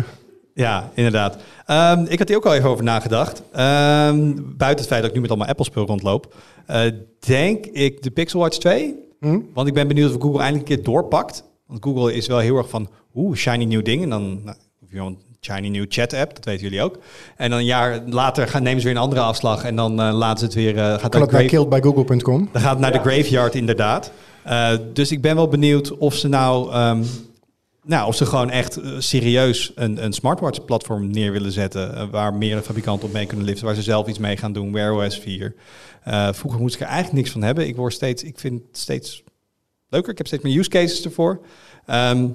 [0.54, 1.38] Ja, inderdaad.
[1.66, 3.44] Ehm, ik had hier ook al even over nagedacht.
[3.52, 6.34] Ehm, buiten het feit dat ik nu met allemaal Apple-spul rondloop,
[6.66, 6.82] eh,
[7.20, 8.96] denk ik de Pixel Watch 2.
[9.20, 9.40] Hm?
[9.54, 11.44] Want ik ben benieuwd of Google eindelijk een keer doorpakt.
[11.68, 14.04] Want Google is wel heel erg van, oeh, shiny nieuw ding.
[14.04, 16.98] En dan, nou, of je een shiny nieuw chat-app, dat weten jullie ook.
[17.38, 19.64] En dan een jaar later gaan, nemen ze weer een andere afslag.
[19.64, 22.50] En dan eh, laten ze het weer, eh, gaat kan naar het naar grave- killedbygoogle.com.
[22.52, 24.12] dan gaat het naar de graveyard inderdaad.
[24.44, 27.04] Eh, dus ik ben wel benieuwd of ze nou, ehm,
[27.84, 31.96] nou of ze gewoon echt eh, serieus een, een smartwatch platform neer willen zetten.
[31.96, 33.66] eh, waar meerdere fabrikanten op mee kunnen liften.
[33.66, 34.72] Waar ze zelf iets mee gaan doen.
[34.72, 35.56] Wear OS 4.
[36.04, 37.68] Eh, vroeger moest ik er eigenlijk niks van hebben.
[37.68, 39.24] Ik word steeds, ik vind het steeds
[39.90, 40.12] leuker.
[40.12, 41.42] Ik heb steeds meer use cases ervoor.
[41.86, 42.28] Ehm,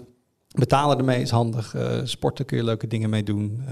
[0.54, 1.74] betalen ermee is handig.
[2.04, 3.62] Sporten kun je leuke dingen mee doen.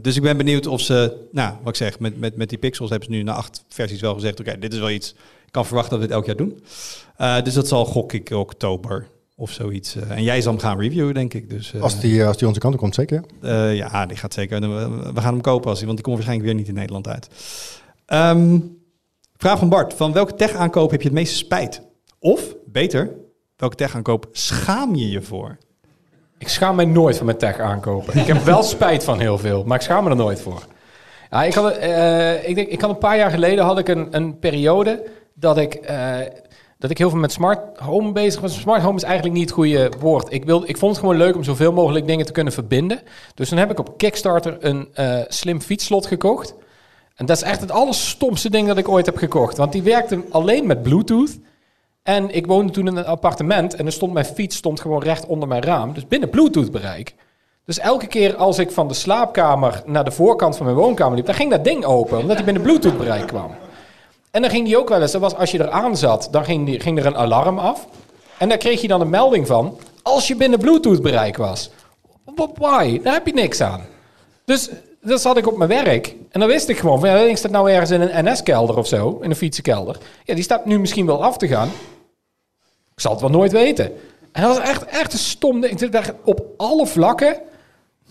[0.00, 2.90] Dus ik ben benieuwd of ze, nou, wat ik zeg, met, met, met die pixels
[2.90, 5.14] hebben ze nu na acht versies wel gezegd: oké, dit is wel iets.
[5.50, 6.62] Ik kan verwachten dat we dit elk jaar doen.
[7.16, 9.96] Eh, dus dat zal gok ik oktober of zoiets.
[9.96, 11.50] Eh, en jij zal hem gaan reviewen, denk ik.
[11.50, 13.24] Dus, eh, Als die, als die onze kant op komt, zeker.
[13.42, 14.60] eh, ja, die gaat zeker.
[15.14, 17.28] We gaan hem kopen, als die, want die komt waarschijnlijk weer niet in Nederland uit.
[18.06, 18.58] Ehm,
[19.36, 21.82] vraag van Bart: van welke tech-aankoop heb je het meeste spijt?
[22.18, 23.10] Of beter,
[23.56, 25.56] welke tech-aankoop schaam je je voor?
[26.38, 28.18] Ik schaam mij nooit van mijn tech aankopen.
[28.18, 30.62] Ik heb wel spijt van heel veel, maar ik schaam me er nooit voor.
[31.30, 34.08] Ja, ik, had, eh, ik, denk, ik had een paar jaar geleden had ik een,
[34.10, 35.02] een periode
[35.34, 36.18] dat ik, eh,
[36.78, 38.60] dat ik heel veel met smart home bezig was.
[38.60, 40.32] Smart home is eigenlijk niet het goede woord.
[40.32, 43.00] Ik, wil, ik vond het gewoon leuk om zoveel mogelijk dingen te kunnen verbinden.
[43.34, 46.54] Dus toen heb ik op Kickstarter een eh, slim fietsslot gekocht.
[47.14, 49.56] En dat is echt het allerstomste ding dat ik ooit heb gekocht.
[49.56, 51.38] Want die werkte alleen met Bluetooth.
[52.02, 55.26] En ik woonde toen in een appartement en er stond mijn fiets stond gewoon recht
[55.26, 55.92] onder mijn raam.
[55.92, 57.14] Dus binnen Bluetooth bereik.
[57.64, 61.26] Dus elke keer als ik van de slaapkamer naar de voorkant van mijn woonkamer liep,
[61.26, 63.50] dan ging dat ding open, omdat hij binnen Bluetooth bereik kwam.
[64.30, 66.44] En dan ging die ook wel eens, dat was als je er aan zat, dan
[66.44, 67.86] ging, die, ging er een alarm af.
[68.38, 71.70] En daar kreeg je dan een melding van, als je binnen Bluetooth bereik was.
[72.54, 73.00] Why?
[73.02, 73.84] Daar heb je niks aan.
[74.44, 76.14] Dus dat zat ik op mijn werk.
[76.30, 78.86] En dan wist ik gewoon van, ja, ding staat nou ergens in een NS-kelder of
[78.86, 79.96] zo, in een fietsenkelder.
[80.24, 81.68] Ja, die staat nu misschien wel af te gaan.
[81.68, 81.74] Ik
[82.94, 83.84] Ik zal het wel nooit weten.
[84.32, 85.80] En dat was echt, echt een stom ding.
[85.80, 87.36] Ik dacht op alle vlakken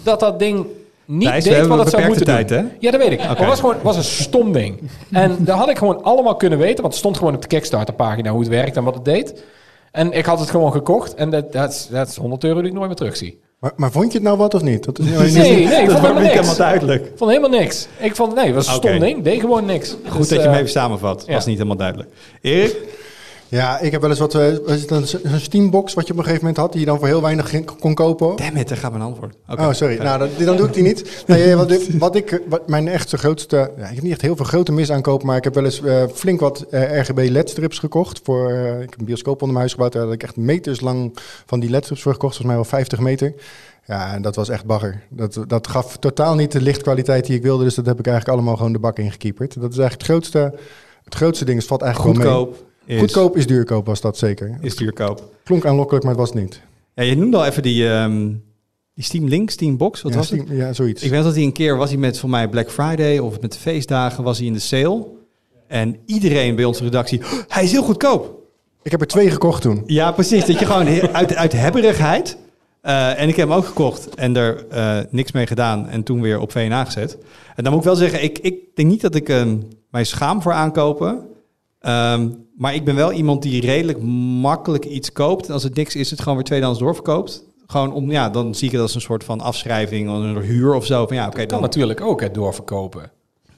[0.04, 0.66] dat dat ding
[1.12, 2.46] niet Thijs, we deed hebben wat het zou moeten doen.
[2.46, 3.20] tijd, Ja, dat weet ik.
[3.20, 4.80] Maar het was gewoon was een stom ding.
[5.12, 7.94] En daar had ik gewoon allemaal kunnen weten, want het stond gewoon op de Kickstarter
[7.94, 9.44] pagina hoe het werkt en wat het deed.
[9.92, 12.68] En ik had het gewoon gekocht en dat, dat, is, dat is 100 euro die
[12.70, 13.40] ik nooit meer terugzie.
[13.60, 14.84] Maar, maar vond je het nou wat of niet?
[14.86, 16.34] Dat is Nee, nee, ik vond Dat helemaal niet niks.
[16.34, 17.12] helemaal Ik duidelijk.
[17.16, 17.88] vond helemaal niks.
[17.98, 19.24] Ik vond, nee, het was een stom ding.
[19.24, 19.96] Deed gewoon niks.
[20.08, 21.24] Goed Dus, dat je eh, hem even samenvat.
[21.28, 21.34] ja.
[21.34, 22.10] Was niet helemaal duidelijk.
[22.42, 22.76] Erik?
[23.50, 26.18] Ja, ik heb wel eens wat, eh, was het een, een Steambox wat je op
[26.18, 28.36] een gegeven moment had, die je dan voor heel weinig kon kopen.
[28.36, 29.36] Damn it, daar gaat mijn antwoord.
[29.48, 29.98] Oh, sorry.
[29.98, 31.24] Nou, dat, dan doe ik die niet.
[31.28, 34.36] Nee, wat, ik, wat ik, wat mijn echte grootste, ja, ik heb niet echt heel
[34.36, 38.20] veel grote misaankopen, maar ik heb wel eens eh, flink wat eh, RGB LED-strips gekocht.
[38.24, 40.82] Voor, eh, ik heb een bioscoop onder mijn huis gebouwd, daar had ik echt meters
[40.82, 43.34] lang van die LED-strips voor gekocht, volgens mij wel 50 meter.
[43.86, 45.04] Ja, en dat was echt bagger.
[45.10, 48.38] Dat, dat gaf totaal niet de lichtkwaliteit die ik wilde, dus dat heb ik eigenlijk
[48.38, 49.62] allemaal gewoon de bak ingekieperd.
[49.62, 50.54] Dat is eigenlijk het grootste,
[51.04, 51.58] het grootste ding.
[51.58, 52.69] Het valt eigenlijk gewoon mee.
[52.98, 54.58] Goedkoop is, Goedkoop is duurkoop, was dat zeker.
[54.62, 55.36] is duurkoop.
[55.44, 56.62] Klonk aanlokkelijk, maar het was niet.
[56.96, 58.28] Ja, je noemde al even die, ehm,
[58.94, 60.02] die Steam Link, Steam Box.
[60.02, 60.44] Wat ja, was het?
[60.50, 61.04] Ja, zoiets.
[61.04, 63.52] Ik weet dat hij een keer was hij met voor mij Black Friday of met
[63.54, 65.06] de feestdagen was hij in de sale.
[65.68, 68.38] En iedereen bij onze redactie, "Oh, hij is heel goedkoop.
[68.84, 69.84] Ik heb er twee gekocht toen.
[69.86, 70.46] Ja, precies.
[70.46, 72.38] Dat je gewoon uit, uit hebberigheid.
[72.82, 76.22] eh, en ik heb hem ook gekocht en er eh, niks mee gedaan en toen
[76.22, 77.18] weer op VNA gezet.
[77.56, 79.58] En dan moet ik wel zeggen, ik, ik denk niet dat ik ehm,
[79.92, 81.28] mij schaam voor aankopen.
[81.80, 84.02] Ehm, maar ik ben wel iemand die redelijk
[84.42, 85.48] makkelijk iets koopt.
[85.48, 87.44] En als het niks is, is het gewoon weer tweedehands doorverkoopt.
[87.68, 90.74] Gewoon om, ja, dan zie ik het als een soort van afschrijving, of een huur
[90.74, 91.08] of zo.
[91.08, 91.62] Van ja, oké, kan dan.
[91.62, 93.12] natuurlijk ook het doorverkopen.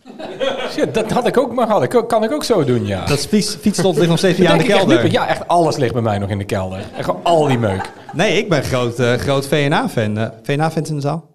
[0.74, 3.06] Shit, dat had ik ook, maar had ik, kan ik ook zo doen, ja.
[3.06, 5.04] Dat fiets, fietsstond ligt nog steeds in de echt kelder.
[5.04, 6.84] niet, Ja, echt alles ligt bij mij nog in de kelder.
[7.00, 7.92] Gewoon al die meuk.
[8.14, 10.18] Nee, ik ben groot, eh, groot VNA-fan.
[10.18, 11.30] Eh, VNA-fans in de zaal?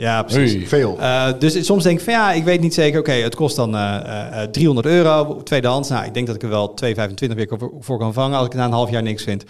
[0.00, 0.52] Ja, precies.
[0.52, 0.66] Hey.
[0.66, 0.98] Veel.
[1.00, 3.00] Eh, dus soms denk ik van ja, ik weet niet zeker.
[3.00, 5.88] Oké, het kost dan eh, eh, eh, 300 euro tweedehands.
[5.88, 8.54] Nou, ik denk dat ik er wel 2,25 weer voor, voor kan vangen als ik
[8.54, 9.44] na een half jaar niks vind.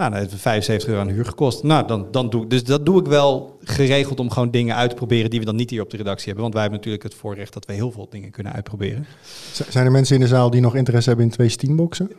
[0.00, 1.62] Nou, dan heeft het 75 euro aan huur gekost.
[1.62, 2.50] Nou, dan, dan doe ik.
[2.50, 5.56] Dus dat doe ik wel geregeld om gewoon dingen uit te proberen die we dan
[5.56, 6.42] niet hier op de redactie hebben.
[6.42, 9.06] Want wij hebben natuurlijk het voorrecht dat we heel veel dingen kunnen uitproberen.
[9.52, 12.10] Z- Zijn er mensen in de zaal die nog interesse hebben in twee Steamboxen?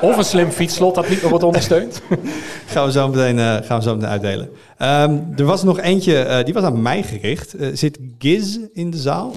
[0.00, 2.02] Of een slim fietsslot dat niet wordt ondersteund.
[2.66, 4.50] Gaan we zo meteen, eh, gaan we zo meteen uitdelen.
[4.78, 7.54] Ehm, er was nog eentje, eh, die was aan mij gericht.
[7.54, 9.34] Eh, zit Giz in de zaal?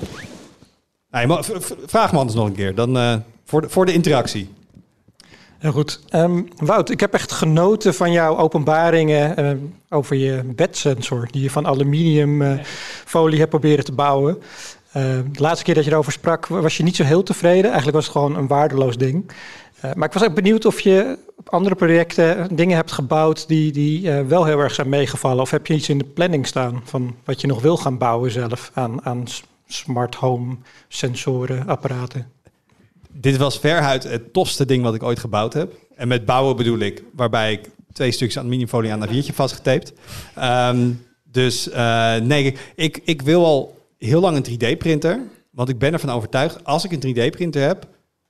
[1.12, 1.46] Nee, maar
[1.86, 2.76] vraag me anders nog een keer.
[2.76, 4.50] Dan, eh, voor, de, voor de interactie.
[5.58, 6.00] Heel goed.
[6.10, 9.58] Ehm, Wout, ik heb echt genoten van jouw openbaringen ehm,
[9.90, 14.42] over je bedsensor, die je van aluminiumfolie hebt proberen te bouwen.
[14.92, 17.66] Ehm, de laatste keer dat je erover sprak, was je niet zo heel tevreden.
[17.66, 19.32] Eigenlijk was het gewoon een waardeloos ding.
[19.80, 23.72] Eh, maar ik was ook benieuwd of je op andere projecten dingen hebt gebouwd die,
[23.72, 25.42] die eh, wel heel erg zijn meegevallen.
[25.42, 28.32] Of heb je iets in de planning staan van wat je nog wil gaan bouwen
[28.32, 29.24] zelf aan, aan
[29.68, 32.32] smart home sensoren, apparaten?
[33.18, 35.74] Dit was veruit het tofste ding wat ik ooit gebouwd heb.
[35.96, 39.94] En met bouwen bedoel ik, waarbij ik twee stukjes aluminiumfolie aan een A4'tje vastgetaped.
[40.36, 40.90] Ehm,
[41.24, 45.20] dus eh, nee, ik, ik wil al heel lang een 3D-printer.
[45.52, 47.88] Want ik ben ervan overtuigd, als ik een 3D-printer heb,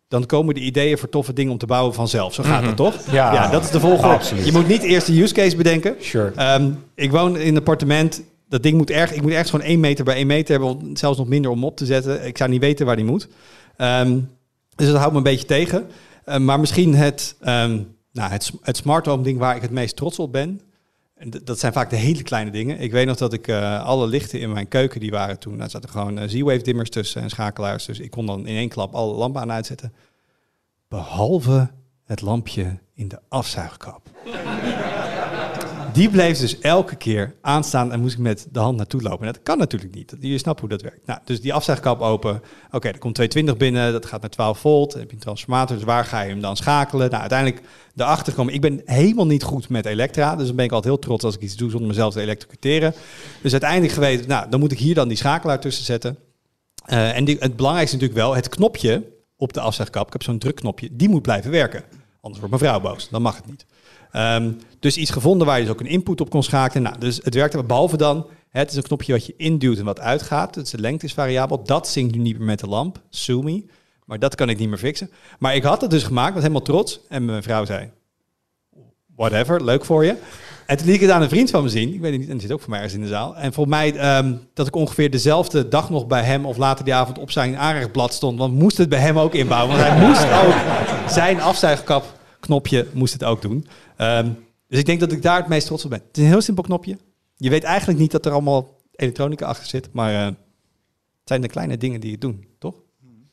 [0.08, 2.34] dan komen de ideeën voor toffe dingen om te bouwen vanzelf.
[2.34, 3.12] Zo gaat het toch?
[3.12, 3.34] Ja.
[3.34, 4.13] ja, dat is de volgende.
[4.13, 4.45] Absoluut.
[4.45, 5.95] Je moet niet eerst de use case bedenken.
[6.00, 6.32] Sure.
[6.36, 8.24] Ehm, ik woon in een appartement.
[8.50, 9.13] Dat ding moet erg.
[9.13, 10.98] Ik moet ergens gewoon 1 meter bij 1 meter hebben.
[10.98, 12.26] Zelfs nog minder om op te zetten.
[12.26, 13.28] Ik zou niet weten waar die moet.
[13.78, 14.19] Ehm,
[14.76, 15.88] dus dat houdt me een beetje tegen.
[16.26, 19.96] Ehm, maar misschien het, ehm, nou, het, het smart home ding waar ik het meest
[19.96, 20.62] trots op ben.
[21.16, 22.80] En dat zijn vaak de hele kleine dingen.
[22.80, 25.70] Ik weet nog dat ik eh, alle lichten in mijn keuken, die waren toen, daar
[25.70, 27.86] zaten gewoon eh, Z-Wave dimmers tussen en schakelaars.
[27.86, 29.94] Dus ik kon dan in één klap alle lampen aan uitzetten.
[30.88, 31.72] Behalve
[32.06, 34.10] het lampje in de afzuigkap.
[35.96, 39.28] Die bleef dus elke keer aanstaan en moest ik met de hand naartoe lopen.
[39.28, 40.16] En dat kan natuurlijk niet.
[40.20, 41.06] Je snapt hoe dat werkt.
[41.06, 42.42] Nou, dus die afzuigkap open.
[42.72, 43.92] Oké, er komt 220 binnen.
[43.92, 44.92] Dat gaat naar 12 volt.
[44.92, 45.76] Dan heb je een transformator.
[45.76, 47.10] Dus waar ga je hem dan schakelen?
[47.10, 47.62] Nou, uiteindelijk
[47.96, 48.54] erachter komen.
[48.54, 50.36] Ik ben helemaal niet goed met elektra.
[50.36, 52.94] Dus dan ben ik altijd heel trots als ik iets doe zonder mezelf te elektrocuteren.
[53.42, 56.18] Dus uiteindelijk geweten, nou, dan moet ik hier dan die schakelaar tussen zetten.
[56.86, 59.04] Eh, en het belangrijkste natuurlijk wel het knopje
[59.38, 60.08] op de afzuigkap.
[60.08, 60.90] Ik heb zo'n drukknopje.
[60.92, 61.84] Die moet blijven werken.
[62.22, 63.10] Anders wordt mijn vrouw boos.
[63.10, 63.66] Dan mag het niet.
[64.12, 66.84] Ehm, dus iets gevonden waar je dus ook een input op kon schakelen.
[66.84, 70.00] Nou, dus het werkte behalve dan, het is een knopje wat je induwt en wat
[70.00, 70.54] uitgaat.
[70.54, 71.63] Dus de lengte is variabel.
[71.63, 73.65] Dat zinkt nu niet meer met de lamp, Sumi.
[74.06, 75.10] Maar dat kan ik niet meer fixen.
[75.39, 77.00] Maar ik had het dus gemaakt, was helemaal trots.
[77.10, 77.91] En mijn vrouw zei,
[79.15, 80.15] whatever, leuk voor je.
[80.65, 81.93] En toen liet ik het aan een vriend van me zien.
[81.93, 83.36] Ik weet het niet, en die zit ook voor mij ergens in de zaal.
[83.36, 86.93] En volgens mij ehm, dat ik ongeveer dezelfde dag nog bij hem of later die
[86.93, 88.39] avond op zijn aanrechtblad stond.
[88.39, 89.76] Want moest het bij hem ook inbouwen.
[89.76, 91.41] Want hij moest ook zijn
[92.46, 93.68] afzuigkapknopje moest het ook doen.
[93.96, 94.30] Ehm,
[94.68, 96.02] dus ik denk dat ik daar het meest trots op ben.
[96.08, 96.98] Het is een heel simpel knopje.
[97.38, 99.90] Je weet eigenlijk niet dat er allemaal elektronica achter zit.
[99.92, 100.36] Maar eh, het
[101.24, 102.76] zijn de kleine dingen die het doen, toch?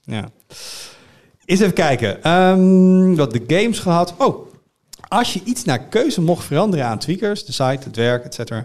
[0.00, 0.28] Ja.
[1.44, 2.22] Eens even kijken.
[2.22, 4.14] Ehm wat de games gehad.
[4.18, 4.50] Oh,
[5.08, 8.64] als je iets naar keuze mocht veranderen aan tweakers, de site, het werk, etc.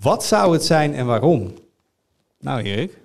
[0.00, 1.54] Wat zou het zijn en waarom?
[2.40, 3.00] Nou, Erik.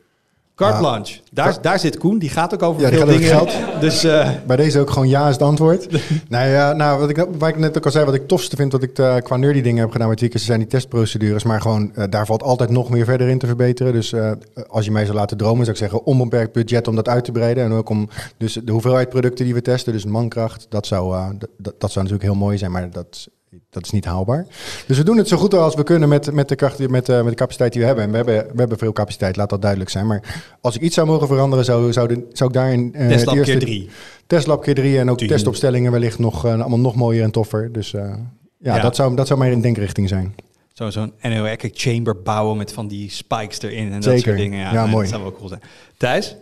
[0.58, 0.80] Carte Ja.
[0.80, 1.20] blanche.
[1.32, 2.20] Daar, daar zit Koen.
[2.20, 3.48] Die gaat ook over Ja, veel dingen.
[3.80, 5.88] Dus eh, Bij deze ook gewoon ja is het antwoord.
[6.30, 8.72] nee, ja, nou, wat ik, waar ik net ook al zei, wat ik tofste vind,
[8.72, 11.44] wat ik eh, qua nerdy dingen heb gedaan met Tweakers, zijn die testprocedures.
[11.44, 13.94] Maar gewoon, eh, daar valt altijd nog meer verder in te verbeteren.
[13.94, 14.32] Dus eh,
[14.68, 17.32] als je mij zou laten dromen, zou ik zeggen, onbeperkt budget om dat uit te
[17.32, 17.64] breiden.
[17.64, 21.92] En ook om dus de hoeveelheid producten die we testen, dus mankracht, dat zou, dat
[21.92, 23.28] zou natuurlijk heel mooi zijn, maar dat,
[23.70, 24.46] dat is niet haalbaar.
[24.88, 27.18] Dus we doen het zo goed als we kunnen met, met, de, kracht, met, eh,
[27.22, 28.04] met de capaciteit die we hebben.
[28.06, 30.08] En we hebben, we hebben veel capaciteit, laat dat duidelijk zijn.
[30.08, 32.94] Maar als ik iets zou mogen veranderen, zou, zou, de, zou ik daarin...
[32.94, 33.90] eh, het Tesla eerste- keer drie.
[34.28, 35.28] Tesla keer drie en ook Tien.
[35.28, 37.72] testopstellingen wellicht nog eh, allemaal nog mooier en toffer.
[37.72, 38.02] Dus eh,
[38.58, 38.82] ja, Ja.
[38.82, 40.36] Dat, zou, dat zou mijn denkrichting zijn.
[40.74, 44.22] Zo- Zo'n anechoic chamber bouwen met van die spikes erin en dat Zeker.
[44.22, 44.60] soort dingen.
[44.74, 45.02] Ja, mooi.
[45.02, 45.62] Dat zou wel cool zijn.
[45.98, 46.36] Thijs?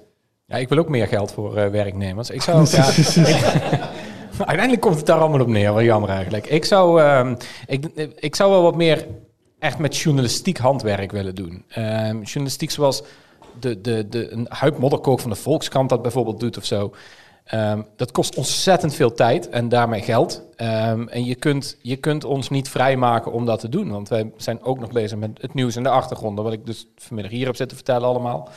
[0.47, 2.29] Ja, ik wil ook meer geld voor eh, werknemers.
[2.29, 2.85] Ik zou, ja,
[4.37, 5.73] uiteindelijk komt het daar allemaal op neer.
[5.73, 6.47] Wel jammer eigenlijk.
[6.47, 7.35] Ik zou, ehm,
[7.67, 9.05] ik, ik zou wel wat meer
[9.59, 11.63] echt met journalistiek handwerk willen doen.
[11.67, 13.03] Ehm, journalistiek zoals
[13.59, 16.93] de, de, de, een Huib Modderkook van de Volkskrant dat bijvoorbeeld doet of zo.
[17.45, 20.43] Ehm, dat kost ontzettend veel tijd en daarmee geld.
[20.55, 23.91] En je kunt, je kunt ons niet vrijmaken om dat te doen.
[23.91, 26.43] Want wij zijn ook nog bezig met het nieuws en de achtergronden.
[26.43, 28.49] Wat ik dus vanmiddag hier heb zitten vertellen allemaal.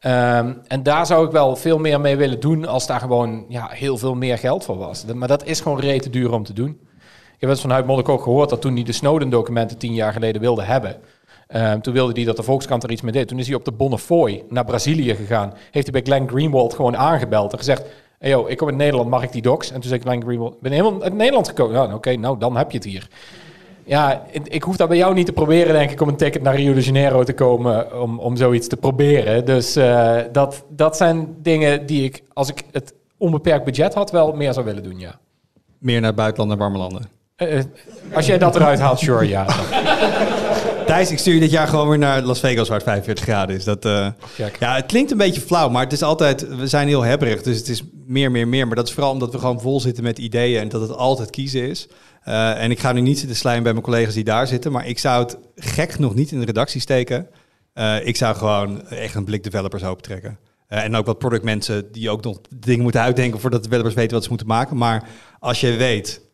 [0.00, 3.68] Ehm, en daar zou ik wel veel meer mee willen doen als daar gewoon ja,
[3.70, 5.04] heel veel meer geld voor was.
[5.14, 6.78] Maar dat is gewoon rete duur om te doen.
[7.34, 10.12] Ik heb het van Huib Modderk ook gehoord dat toen hij de Snowden-documenten tien jaar
[10.12, 10.96] geleden wilde hebben.
[11.46, 13.28] ehm, toen wilde hij dat de Volkskrant er iets mee deed.
[13.28, 15.54] Toen is hij op de Bonnefoy naar Brazilië gegaan.
[15.70, 17.82] Heeft hij bij Glenn Greenwald gewoon aangebeld en gezegd...
[18.18, 19.68] Hey yo, ik kom uit Nederland, mag ik die docs?
[19.68, 21.74] En toen zei Glenn Greenwald, ben helemaal uit Nederland gekomen.
[21.74, 23.08] Ja, oké, nou dan heb je het hier.
[23.84, 26.42] Ja, ik, ik hoef dat bij jou niet te proberen, denk ik, om een ticket
[26.42, 29.44] naar Rio de Janeiro te komen om, om zoiets te proberen.
[29.44, 34.32] Dus eh, dat, dat zijn dingen die ik, als ik het onbeperkt budget had, wel
[34.32, 35.18] meer zou willen doen, ja.
[35.78, 37.08] Meer naar buitenland en warme landen.
[37.36, 37.64] Eh, eh,
[38.12, 39.46] als jij dat eruit haalt, sure, ja.
[40.86, 43.56] Thijs, ik stuur je dit jaar gewoon weer naar Las Vegas waar het 45 graden
[43.56, 43.64] is.
[43.64, 43.82] Dat,
[44.58, 46.56] ja, het klinkt een beetje flauw, maar het is altijd...
[46.56, 48.66] We zijn heel hebberig, dus het is meer, meer, meer.
[48.66, 51.30] Maar dat is vooral omdat we gewoon vol zitten met ideeën en dat het altijd
[51.30, 51.88] kiezen is.
[52.20, 54.86] Eh, en ik ga nu niet zitten slijmen bij mijn collega's die daar zitten, maar
[54.86, 57.28] ik zou het gek nog niet in de redactie steken.
[57.72, 60.38] Eh, ik zou gewoon echt een blik developers opentrekken.
[60.66, 64.12] Eh, en ook wat productmensen die ook nog dingen moeten uitdenken voordat de developers weten
[64.12, 64.76] wat ze moeten maken.
[64.76, 66.28] Maar als je weet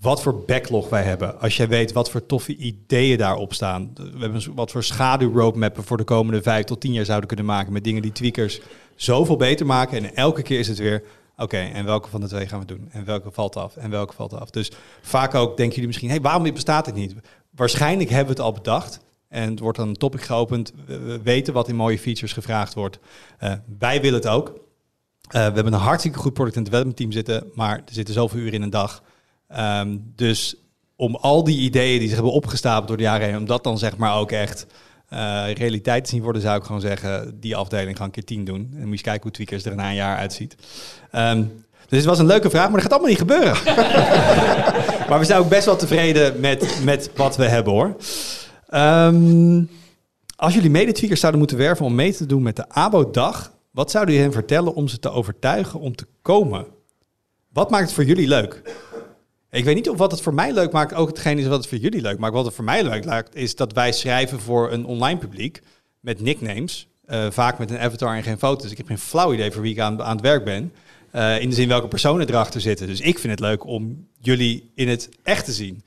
[0.00, 1.40] wat voor backlog wij hebben.
[1.40, 3.90] Als jij weet wat voor toffe ideeën daarop staan.
[3.94, 7.72] We hebben wat voor schaduwroadmappen voor de komende vijf tot tien jaar zouden kunnen maken.
[7.72, 8.60] Met dingen die tweakers
[8.96, 9.98] zoveel beter maken.
[9.98, 11.02] En elke keer is het weer,
[11.38, 12.88] oké, en welke van de twee gaan we doen?
[12.90, 13.76] En welke valt af?
[13.76, 14.50] En welke valt af?
[14.50, 14.70] Dus
[15.02, 17.14] vaak ook denken jullie misschien, hey, waarom bestaat dit niet?
[17.50, 19.00] Waarschijnlijk hebben we het al bedacht.
[19.28, 20.72] En het wordt dan een topic geopend.
[20.86, 22.98] We, we weten wat in mooie features gevraagd wordt.
[23.38, 24.48] Eh, wij willen het ook.
[24.48, 27.50] Eh, we hebben een hartstikke goed product en development team zitten.
[27.54, 29.02] Maar er zitten zoveel uren in een dag.
[29.48, 30.56] Ehm, dus
[30.96, 33.78] om al die ideeën die zich hebben opgestapeld door de jaren heen, om dat dan
[33.78, 34.66] zeg maar ook echt
[35.08, 38.74] eh, realiteit te zien worden, zou ik gewoon zeggen, die afdeling gaan keer tien doen.
[38.80, 40.56] En moet je kijken hoe Tweakers er na een jaar uitziet.
[41.10, 41.44] Ehm,
[41.88, 43.54] dus het was een leuke vraag, maar dat gaat allemaal niet gebeuren.
[45.08, 47.96] maar we zijn ook best wel tevreden met, met wat we hebben hoor.
[48.68, 49.62] Ehm,
[50.36, 54.14] als jullie mede-tweakers zouden moeten werven om mee te doen met de ABO-dag, wat zouden
[54.14, 56.66] jullie hen vertellen om ze te overtuigen om te komen?
[57.52, 58.62] Wat maakt het voor jullie leuk?
[59.50, 61.68] Ik weet niet of wat het voor mij leuk maakt ook hetgeen is wat het
[61.68, 62.34] voor jullie leuk maakt.
[62.34, 65.60] Wat het voor mij leuk maakt is dat wij schrijven voor een online publiek
[66.00, 66.88] met nicknames.
[67.04, 68.70] eh, vaak met een avatar en geen foto's.
[68.70, 70.72] Ik heb geen flauw idee voor wie ik aan, het werk ben.
[71.10, 72.86] Eh, in de zin welke personen erachter zitten.
[72.86, 75.82] Dus ik vind het leuk om jullie in het echt te zien.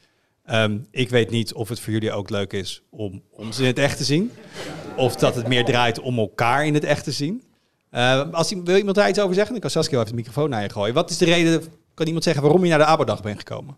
[0.46, 3.80] Ehm, ik weet niet of het voor jullie ook leuk is om ons in het
[3.80, 4.32] echt te zien.
[4.96, 7.44] Of dat het meer draait om elkaar in het echt te zien.
[7.90, 9.52] Eh, als, wil iemand daar iets over zeggen?
[9.52, 10.94] Dan kan Saskia even de microfoon naar je gooien.
[10.94, 11.64] Wat is de reden,
[12.02, 13.78] kan iemand zeggen waarom je naar de Abodag bent gekomen?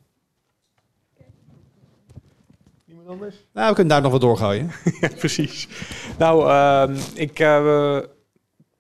[3.54, 4.72] Nou, we kunnen daar nog wat doorgooien.
[5.02, 5.68] Ja, precies.
[6.18, 8.00] Nou, ehm, ik eh,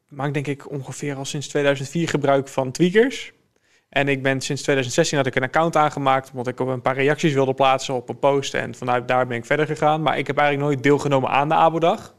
[0.08, 3.34] maak denk ik ongeveer al sinds 2004 gebruik van tweakers.
[3.90, 6.96] En ik ben sinds 2016 had ik een account aangemaakt, omdat ik op een paar
[6.96, 8.54] reacties wilde plaatsen op een post.
[8.54, 10.02] En vanuit daar ben ik verder gegaan.
[10.02, 12.16] Maar ik heb eigenlijk nooit deelgenomen aan de Abodag.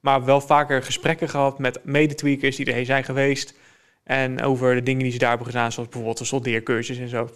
[0.00, 3.54] Maar wel vaker gesprekken gehad met mede-tweakers die er zijn geweest.
[4.04, 7.30] En over de dingen die ze daar hebben gedaan, zoals bijvoorbeeld een soldeercursus en zo.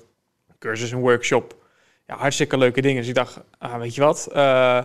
[0.59, 1.57] Cursus en workshop.
[2.07, 3.00] Ja, hartstikke leuke dingen.
[3.00, 4.29] Dus ik dacht, ah, weet je wat?
[4.33, 4.85] Eh,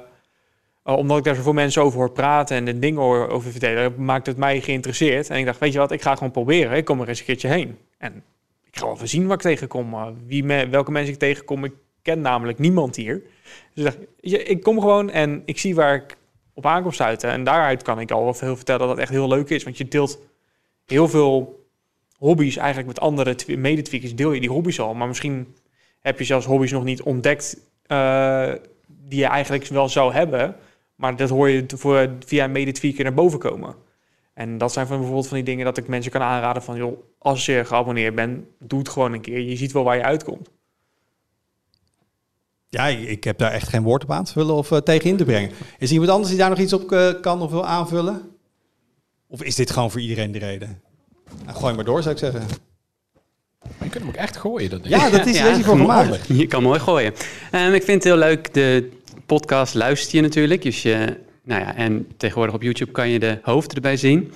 [0.86, 4.26] Uh, omdat ik daar zoveel mensen over hoor praten en de dingen over vertellen, maakt
[4.26, 5.30] het mij geïnteresseerd.
[5.30, 6.78] En ik dacht, weet je wat, ik ga gewoon proberen.
[6.78, 7.78] Ik kom er eens een keertje heen.
[7.98, 8.24] En
[8.64, 10.16] ik ga wel even zien wat ik tegenkom.
[10.26, 11.64] Wie me, welke mensen ik tegenkom.
[11.64, 13.24] Ik ken namelijk niemand hier.
[13.74, 13.98] Dus ik dacht,
[14.50, 16.18] ik kom gewoon en ik zie waar ik
[16.54, 17.30] op aan kom stuiten.
[17.30, 19.64] En daaruit kan ik al veel vertellen dat het echt heel leuk is.
[19.64, 20.20] Want je deelt
[20.86, 21.61] heel veel
[22.22, 24.94] hobby's eigenlijk met andere twe- medetweakers deel je die hobby's al.
[24.94, 25.56] Maar misschien
[26.00, 28.54] heb je zelfs hobby's nog niet ontdekt eh,
[28.88, 30.56] die je eigenlijk wel zou hebben.
[30.96, 33.76] Maar dat hoor je voor, via een medetweaker naar boven komen.
[34.34, 36.76] En dat zijn van bijvoorbeeld van die dingen dat ik mensen kan aanraden van...
[36.76, 39.40] joh, als je geabonneerd bent, doe het gewoon een keer.
[39.40, 40.50] Je ziet wel waar je uitkomt.
[42.70, 45.18] Ja, ik heb daar echt geen woord op aan te vullen of eh, tegen in
[45.18, 45.52] te brengen.
[45.80, 48.22] Is iemand anders die daar nog iets op eh, kan of wil aanvullen?
[49.28, 50.82] Of is dit gewoon voor iedereen de reden?
[51.46, 52.44] Nou, gooi maar door, zou ik zeggen.
[53.62, 54.96] Maar je kunt hem ook echt gooien, dat ding.
[54.96, 56.28] Ja, dat is Ja, voor gemaakt.
[56.28, 57.14] Je kan mooi gooien.
[57.52, 58.90] Ehm, ik vind het heel leuk, de
[59.26, 60.62] podcast luister je natuurlijk.
[60.62, 64.34] Dus je, nou ja, en tegenwoordig op YouTube kan je de hoofden erbij zien.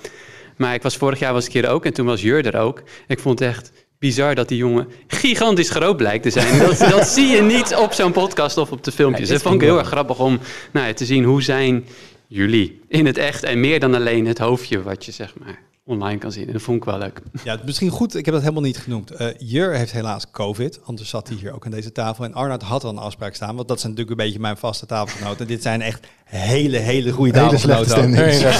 [0.56, 2.82] Maar ik was vorig jaar was ik hier ook en toen was Jur er ook.
[3.06, 6.58] Ik vond het echt bizar dat die jongen gigantisch groot blijkt te zijn.
[6.58, 9.26] Dat, dat zie je niet op zo'n podcast of op de filmpjes.
[9.26, 10.38] Ja, dat vond ik heel erg grappig om
[10.72, 11.84] nou ja, te zien hoe zijn
[12.26, 16.18] jullie in het echt en meer dan alleen het hoofdje wat je zeg maar online
[16.18, 16.46] kan zien.
[16.46, 17.20] En dat vond ik wel leuk.
[17.44, 19.10] Ja, het is misschien goed, ik heb dat helemaal niet genoemd.
[19.10, 22.24] Eh Jur heeft helaas COVID, anders zat hij hier ook aan deze tafel.
[22.24, 24.86] En Arnoud had al een afspraak staan, want dat zijn natuurlijk een beetje mijn vaste
[24.86, 25.46] tafelgenoten.
[25.46, 28.10] Dit zijn echt hele, hele goede tafelgenoten.
[28.10, 28.58] Nee, dat is,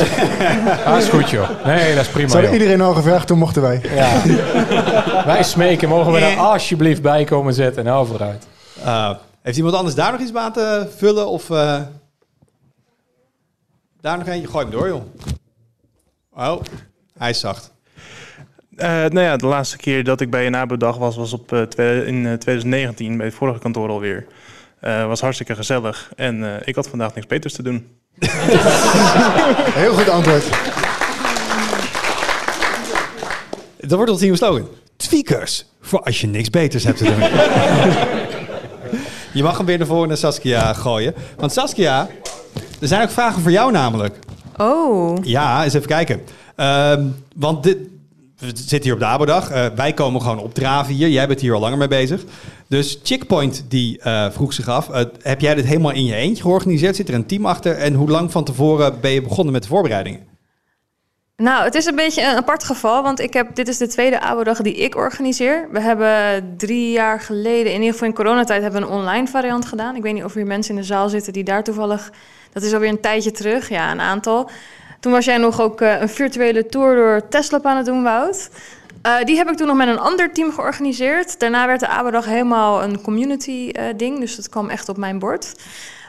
[0.84, 1.64] dat is goed, joh.
[1.64, 3.80] Nee, dat is prima, Zou iedereen al gevraagd, toen mochten wij.
[3.94, 4.22] Ja.
[5.32, 7.84] Wij smeken, mogen we er alsjeblieft bij komen zitten?
[7.84, 8.46] Nou, vooruit.
[8.82, 9.10] Eh,
[9.42, 11.28] heeft iemand anders daar nog iets aan te vullen?
[11.28, 11.80] Of eh,
[14.00, 14.48] daar nog eentje?
[14.48, 15.02] Gooi hem door, joh.
[16.32, 16.60] Oh,
[17.18, 17.74] hij is zacht.
[18.76, 22.06] Eh, nou ja, de laatste keer dat ik bij een nabedag was, was op, eh,
[22.06, 24.26] in eh, 2019 bij het vorige kantoor alweer.
[24.80, 27.86] Eh was hartstikke gezellig en eh, ik had vandaag niks beters te doen.
[29.80, 30.44] Heel goed antwoord.
[33.80, 34.68] Dat wordt ons nieuwe slogan.
[34.96, 37.18] Tweakers, voor als je niks beters hebt te doen.
[39.38, 41.14] je mag hem weer naar voren naar Saskia gooien.
[41.36, 42.08] Want Saskia,
[42.80, 44.18] er zijn ook vragen voor jou namelijk.
[44.60, 46.20] Oh, Ja, eens even kijken.
[46.56, 47.04] Ehm,
[47.36, 47.76] want dit,
[48.38, 49.50] we zitten hier op de Abodag.
[49.50, 51.08] Eh, wij komen gewoon opdraven hier.
[51.08, 52.24] Jij bent hier al langer mee bezig.
[52.68, 54.90] Dus Chickpoint die eh, vroeg zich af.
[54.90, 56.96] eh, heb jij dit helemaal in je eentje georganiseerd?
[56.96, 57.76] Zit er een team achter?
[57.76, 60.34] En hoe lang van tevoren ben je begonnen met de voorbereidingen?
[61.36, 64.20] nou, het is een beetje een apart geval, want ik heb, dit is de tweede
[64.20, 65.68] ABO-dag die ik organiseer.
[65.72, 69.66] We hebben drie jaar geleden, in ieder geval in coronatijd, hebben we een online variant
[69.66, 69.96] gedaan.
[69.96, 72.10] Ik weet niet of er hier mensen in de zaal zitten die daar toevallig,
[72.56, 74.50] dat is alweer een tijdje terug, ja, een aantal.
[75.00, 78.50] Toen was jij nog ook eh, een virtuele tour door Tesla aan het doen, Wout.
[79.02, 81.40] Eh, die heb ik toen nog met een ander team georganiseerd.
[81.40, 85.54] Daarna werd de ABO-dag helemaal een community eh, dus dat kwam echt op mijn bord.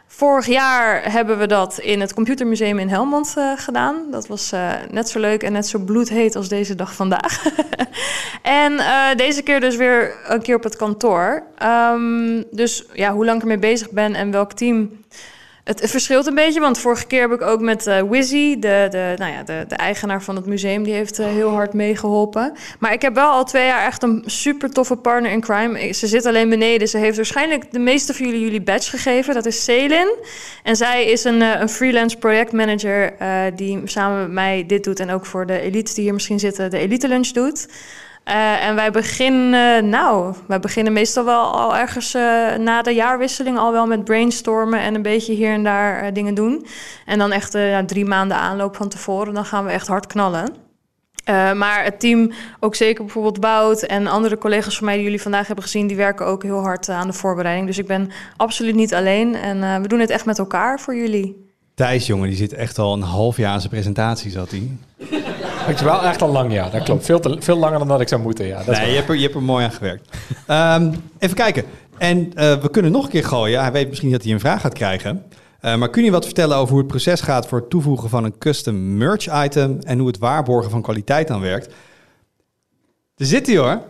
[0.07, 3.95] Vorig jaar hebben we dat in het Computermuseum in Helmond gedaan.
[4.11, 4.51] Dat was
[4.91, 7.43] net zo leuk en net zo bloedheet als deze dag vandaag.
[8.41, 8.79] en
[9.17, 11.43] deze keer dus weer een keer op het kantoor.
[11.57, 14.89] Ehm, dus ja, hoe lang ik ermee bezig ben en welk team...
[15.67, 19.13] Het, verschilt een beetje, want vorige keer heb ik ook met eh Wizzy, de, de,
[19.17, 22.53] nou ja, de, de eigenaar van het museum, die heeft eh, heel hard meegeholpen.
[22.79, 25.93] Maar ik heb wel al twee jaar echt een super toffe partner in crime.
[25.93, 26.87] Ze zit alleen beneden.
[26.87, 29.33] Ze heeft waarschijnlijk de meeste van jullie jullie badge gegeven.
[29.33, 30.15] Dat is Selin.
[30.63, 33.13] En zij is een, eh, een freelance projectmanager
[33.55, 34.99] die samen met mij dit doet.
[34.99, 37.67] En ook voor de elites die hier misschien zitten, de elite lunch doet.
[38.27, 43.57] Eh, en wij beginnen, nou, wij beginnen meestal wel al ergens eh, na de jaarwisseling
[43.57, 46.65] al wel met brainstormen en een beetje hier en daar eh, dingen doen.
[47.05, 50.55] En dan echt ja, drie maanden aanloop van tevoren, dan gaan we echt hard knallen.
[51.55, 55.47] Maar het team, ook zeker bijvoorbeeld Bout en andere collega's van mij die jullie vandaag
[55.47, 57.67] hebben gezien, die werken ook heel hard aan de voorbereiding.
[57.67, 61.45] Dus ik ben absoluut niet alleen en we doen het echt met elkaar voor jullie.
[61.75, 64.77] Thijs, jongen, die zit echt al een half jaar aan zijn presentatie, zat hij.
[65.67, 66.69] Het is wel echt al lang, ja.
[66.69, 67.05] Dat klopt.
[67.05, 68.57] Veel, te, veel langer dan dat ik zou moeten, ja.
[68.57, 70.17] Dat is nee, je hebt, er, je hebt er mooi aan gewerkt.
[70.47, 71.63] Ehm, even kijken.
[71.97, 73.61] En eh, we kunnen nog een keer gooien.
[73.61, 75.23] Hij weet misschien dat hij een vraag gaat krijgen.
[75.59, 78.23] Eh, maar kun je wat vertellen over hoe het proces gaat voor het toevoegen van
[78.23, 81.73] een custom merch item en hoe het waarborgen van kwaliteit dan werkt?
[83.15, 83.81] Daar zit hij hoor.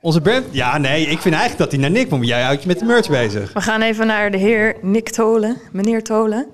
[0.00, 0.44] Onze brand.
[0.50, 2.26] Ja, nee, ik vind eigenlijk dat hij naar Nick moet.
[2.26, 3.52] Jij houdt je met de merch bezig.
[3.52, 6.46] We gaan even naar de heer Nick Tolen, meneer Tolen.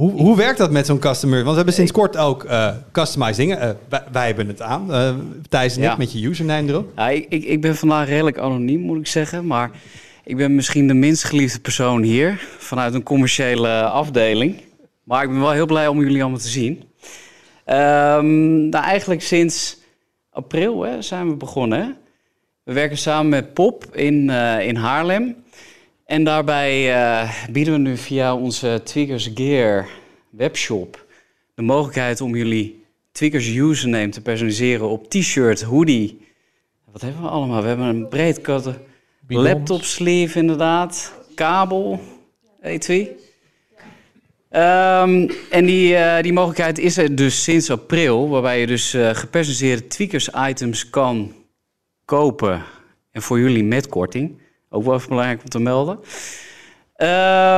[0.00, 1.42] Hoe, hoe werkt dat met zo'n custom merch?
[1.42, 3.60] Want we hebben sinds kort ook eh customized dingen.
[3.60, 4.92] Eh, wij, wij hebben het aan.
[4.94, 5.14] Eh
[5.48, 5.96] Thijs en ik Ja.
[5.96, 6.92] met je username erop.
[6.96, 9.46] Ja, ik, ik, ben vandaag redelijk anoniem, moet ik zeggen.
[9.46, 9.70] Maar
[10.24, 12.40] ik ben misschien de minst geliefde persoon hier.
[12.58, 14.56] Vanuit een commerciële afdeling.
[15.04, 16.82] Maar ik ben wel heel blij om jullie allemaal te zien.
[17.64, 19.76] Ehm, nou, eigenlijk sinds
[20.30, 21.80] april hè, zijn we begonnen.
[21.80, 21.88] hè.
[22.62, 25.36] We werken samen met Pop in, eh, in Haarlem.
[26.10, 29.88] En daarbij eh, bieden we nu via onze Tweakers Gear
[30.30, 31.06] webshop
[31.54, 36.26] de mogelijkheid om jullie Tweakers username te personaliseren op t-shirt, hoodie.
[36.92, 37.62] Wat hebben we allemaal?
[37.62, 38.40] We hebben een breed
[39.26, 42.00] laptop sleeve inderdaad, kabel,
[42.62, 43.08] etui.
[44.48, 49.14] Ehm, en die, eh, die mogelijkheid is er dus sinds april, waarbij je dus eh,
[49.14, 51.34] gepersonaliseerde tweakers-items kan
[52.04, 52.62] kopen.
[53.10, 54.39] En voor jullie met korting.
[54.70, 55.98] Ook wel even belangrijk om te melden.
[56.96, 57.10] Ehm,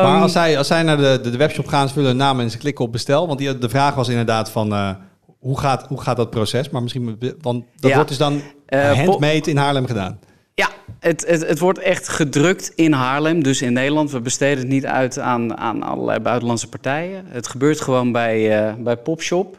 [0.02, 2.40] Maar als zij, als zij naar de, de, de webshop gaan, ze vullen hun naam
[2.40, 3.26] en ze klikken op bestel.
[3.26, 4.90] Want die, de vraag was inderdaad van, eh,
[5.38, 6.70] hoe, gaat, hoe gaat dat proces?
[6.70, 7.94] Maar misschien, want dat Ja.
[7.94, 10.18] wordt dus dan Eh, handmade in Haarlem gedaan.
[10.54, 10.68] Ja,
[11.00, 14.10] het, het, het wordt echt gedrukt in Haarlem, dus in Nederland.
[14.10, 17.24] We besteden het niet uit aan, aan allerlei buitenlandse partijen.
[17.28, 19.58] Het gebeurt gewoon bij, eh, bij Popshop.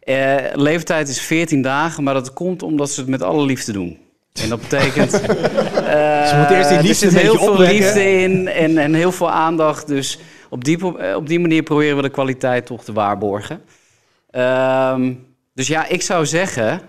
[0.00, 3.98] Eh leeftijd is 14 dagen, maar dat komt omdat ze het met alle liefde doen.
[4.42, 5.20] En dat betekent...
[5.92, 7.76] eh, Ze moeten eerst die er liefde zit een heel veel opwekken.
[7.76, 9.86] liefde in en, en heel veel aandacht.
[9.86, 10.18] Dus
[10.48, 10.84] op die,
[11.16, 13.62] op die manier proberen we de kwaliteit toch te waarborgen.
[14.30, 15.12] Ehm,
[15.54, 16.80] dus ja, ik zou zeggen,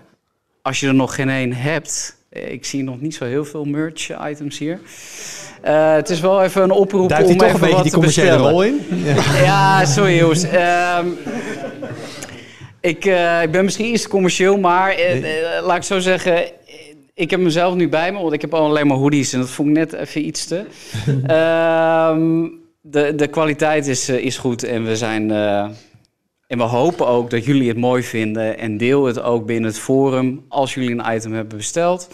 [0.62, 2.16] als je er nog geen één hebt...
[2.30, 4.80] Ik zie nog niet zo heel veel merch items hier.
[5.62, 7.92] Eh, het is wel even een oproep Duikt om toch even een beetje wat die
[7.92, 8.80] commerciële rol in?
[9.04, 9.42] Ja.
[9.42, 10.42] Ja, sorry jongens.
[10.42, 11.06] Ehm,
[12.80, 14.96] ik, eh, ik ben misschien iets commercieel, maar
[15.62, 16.44] laat ik zo zeggen...
[17.14, 19.50] Ik heb mezelf nu bij me, want ik heb al alleen maar hoodies en dat
[19.50, 20.64] vond ik net even iets te.
[21.26, 22.48] Ehm,
[22.80, 25.30] de, de kwaliteit is, eh, is goed en we zijn...
[25.30, 25.68] eh,
[26.46, 29.78] en we hopen ook dat jullie het mooi vinden en deel het ook binnen het
[29.78, 32.08] forum als jullie een item hebben besteld.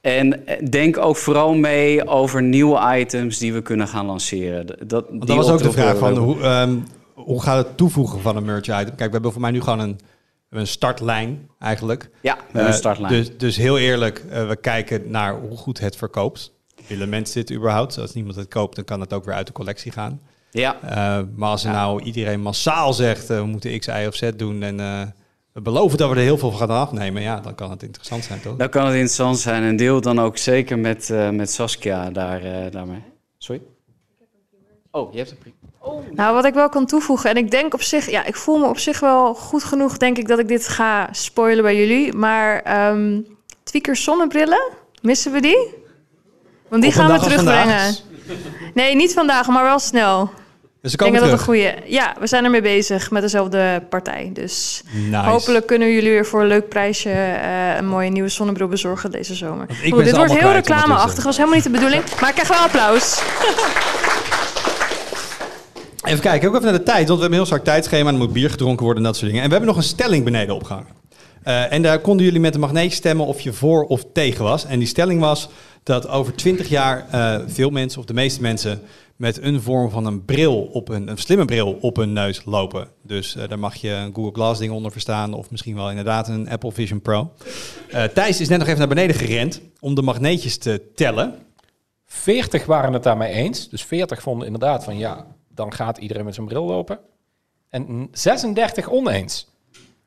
[0.00, 4.66] En eh, denk ook vooral mee over nieuwe items die we kunnen gaan lanceren.
[4.66, 6.76] Dat, dat was ook de vraag van, hoe, ehm,
[7.14, 8.84] hoe gaat het toevoegen van een merch item?
[8.84, 9.98] Kijk, we hebben voor mij nu gewoon een,
[10.60, 12.10] een startlijn eigenlijk.
[12.20, 13.12] Ja, we hebben Eh, een startlijn.
[13.12, 16.52] Dus, dus heel eerlijk, eh, we kijken naar hoe goed het verkoopt.
[16.86, 17.98] Willen mensen dit überhaupt?
[17.98, 20.20] Als niemand het koopt, dan kan het ook weer uit de collectie gaan.
[20.50, 20.76] Ja.
[20.82, 24.62] Eh, maar als nou iedereen massaal zegt, we moeten X, Y of Z doen...
[24.62, 24.76] en
[25.52, 27.22] we beloven dat we er heel veel van gaan afnemen...
[27.22, 28.56] ja, dan kan het interessant zijn, toch?
[28.56, 33.02] Dan kan het interessant zijn en deel dan ook zeker met, met Saskia daar, daarmee.
[33.38, 33.62] Sorry?
[34.94, 35.52] Oh, je hebt een pri-
[36.10, 38.66] Nou, wat ik wel kan toevoegen, en ik denk op zich, ja, ik voel me
[38.66, 42.12] op zich wel goed genoeg, denk ik, dat ik dit ga spoilen bij jullie.
[42.12, 43.20] Maar ehm
[43.62, 44.62] tweakers zonnebrillen,
[45.02, 45.74] missen we die?
[46.68, 47.94] Want die gaan we terugbrengen.
[48.74, 50.30] Nee, niet vandaag, maar wel snel.
[50.82, 51.74] Dus ze ik denk dat dat een goede.
[51.84, 54.30] Ja, we zijn ermee bezig met dezelfde partij.
[54.32, 55.16] Dus Nice.
[55.28, 59.34] hopelijk kunnen jullie weer voor een leuk prijsje eh, een mooie nieuwe zonnebril bezorgen deze
[59.34, 59.66] zomer.
[59.68, 62.02] Oeh, ze dit wordt heel reclameachtig, was helemaal niet de bedoeling.
[62.20, 63.22] Maar ik krijg wel applaus.
[66.02, 67.08] Even kijken, ook even naar de tijd.
[67.08, 68.10] Want we hebben een heel strak tijdschema.
[68.10, 69.42] Er moet bier gedronken worden en dat soort dingen.
[69.42, 71.00] En we hebben nog een stelling beneden opgehangen.
[71.42, 74.64] Eh, en daar konden jullie met de magneet stemmen of je voor of tegen was.
[74.66, 75.48] En die stelling was
[75.82, 78.82] dat over 20 jaar eh, veel mensen, of de meeste mensen,
[79.16, 82.88] met een vorm van een bril op een, een slimme bril op hun neus lopen.
[83.02, 85.34] Dus eh, daar mag je een Google Glass ding onder verstaan.
[85.34, 87.32] Of misschien wel inderdaad een Apple Vision Pro.
[88.14, 91.34] Thijs is net nog even naar beneden gerend om de magneetjes te tellen.
[92.06, 93.68] 40 waren het daarmee eens.
[93.68, 96.98] Dus 40 vonden inderdaad van ja, dan gaat iedereen met zijn bril lopen.
[97.68, 99.50] En 36 oneens.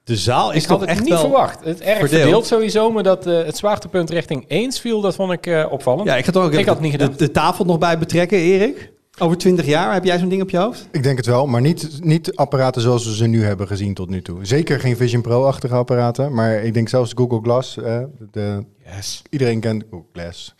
[0.03, 1.63] De zaal is ik had toch het echt niet wel verwacht.
[1.63, 2.21] Het erg verdeeld.
[2.21, 6.07] verdeeld, sowieso, maar dat eh, het zwaartepunt richting eens viel, dat vond ik eh, opvallend.
[6.07, 7.11] Ja, ik had ook ik had niet de, gedaan.
[7.17, 8.93] de, de tafel nog bij betrekken, Erik.
[9.17, 10.87] Over 20 jaar, heb jij zo'n ding op je hoofd?
[10.91, 14.09] Ik denk het wel, maar niet, niet apparaten zoals we ze nu hebben gezien tot
[14.09, 14.45] nu toe.
[14.45, 17.77] Zeker geen Vision Pro-achtige apparaten, maar ik denk zelfs Google Glass.
[17.77, 18.65] eh, de,
[18.95, 19.21] Yes.
[19.29, 20.55] Iedereen kent Google Glass.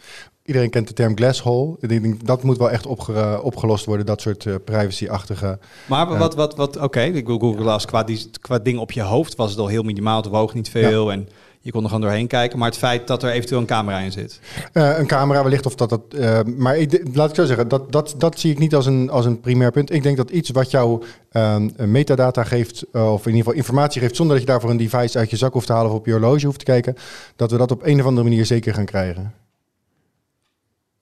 [0.45, 1.75] Iedereen kent de term glass hole.
[1.79, 5.59] Ik denk, dat moet wel echt opge- opgelost worden, dat soort eh, privacy-achtige.
[5.87, 6.17] Maar Ja.
[6.17, 9.35] wat, wat, wat oké, ik wil Google Glass qua, die, qua ding op je hoofd
[9.35, 10.17] was het al heel minimaal.
[10.21, 11.29] Het woog niet veel en
[11.59, 12.59] je kon er gewoon doorheen kijken.
[12.59, 14.39] Maar het feit dat er eventueel een camera in zit.
[14.73, 16.01] Eh, een camera wellicht of dat dat.
[16.19, 19.09] eh, maar ik, laat ik zo zeggen, dat, dat, dat zie ik niet als een,
[19.09, 19.91] als een primair punt.
[19.91, 24.01] Ik denk dat iets wat jou ehm, metadata geeft, eh, of in ieder geval informatie
[24.01, 26.05] geeft, zonder dat je daarvoor een device uit je zak hoeft te halen of op
[26.05, 26.95] je horloge hoeft te kijken,
[27.35, 29.33] dat we dat op een of andere manier zeker gaan krijgen.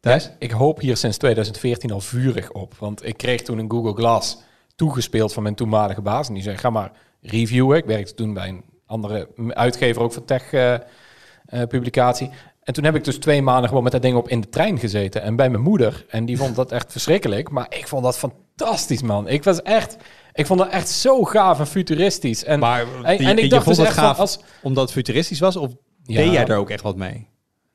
[0.04, 0.30] Thijs?
[0.40, 2.74] Ik hoop hier sinds 2014 al vurig op.
[2.80, 4.38] Want ik kreeg toen een Google Glass
[4.76, 6.28] toegespeeld van mijn toenmalige baas.
[6.28, 6.92] En die zei, ga maar
[7.22, 7.78] reviewen.
[7.78, 12.30] Ik werkte toen bij een andere uitgever, ook voor tech-publicatie.
[12.64, 14.80] en toen heb ik dus twee maanden gewoon met dat ding op in de trein
[14.80, 15.22] gezeten.
[15.22, 16.06] En bij mijn moeder.
[16.10, 17.50] En die vond dat echt verschrikkelijk.
[17.50, 19.28] Maar ik vond dat fantastisch, man.
[19.28, 19.98] Ik was echt...
[20.34, 22.44] Ik vond dat echt zo gaaf en futuristisch.
[22.44, 24.94] En, Maar en, die- en ik dacht dus het echt van, gaaf als, omdat het
[24.94, 25.56] futuristisch was?
[25.56, 25.72] Of
[26.04, 26.16] Ja.
[26.18, 27.32] deed jij er ook echt wat mee?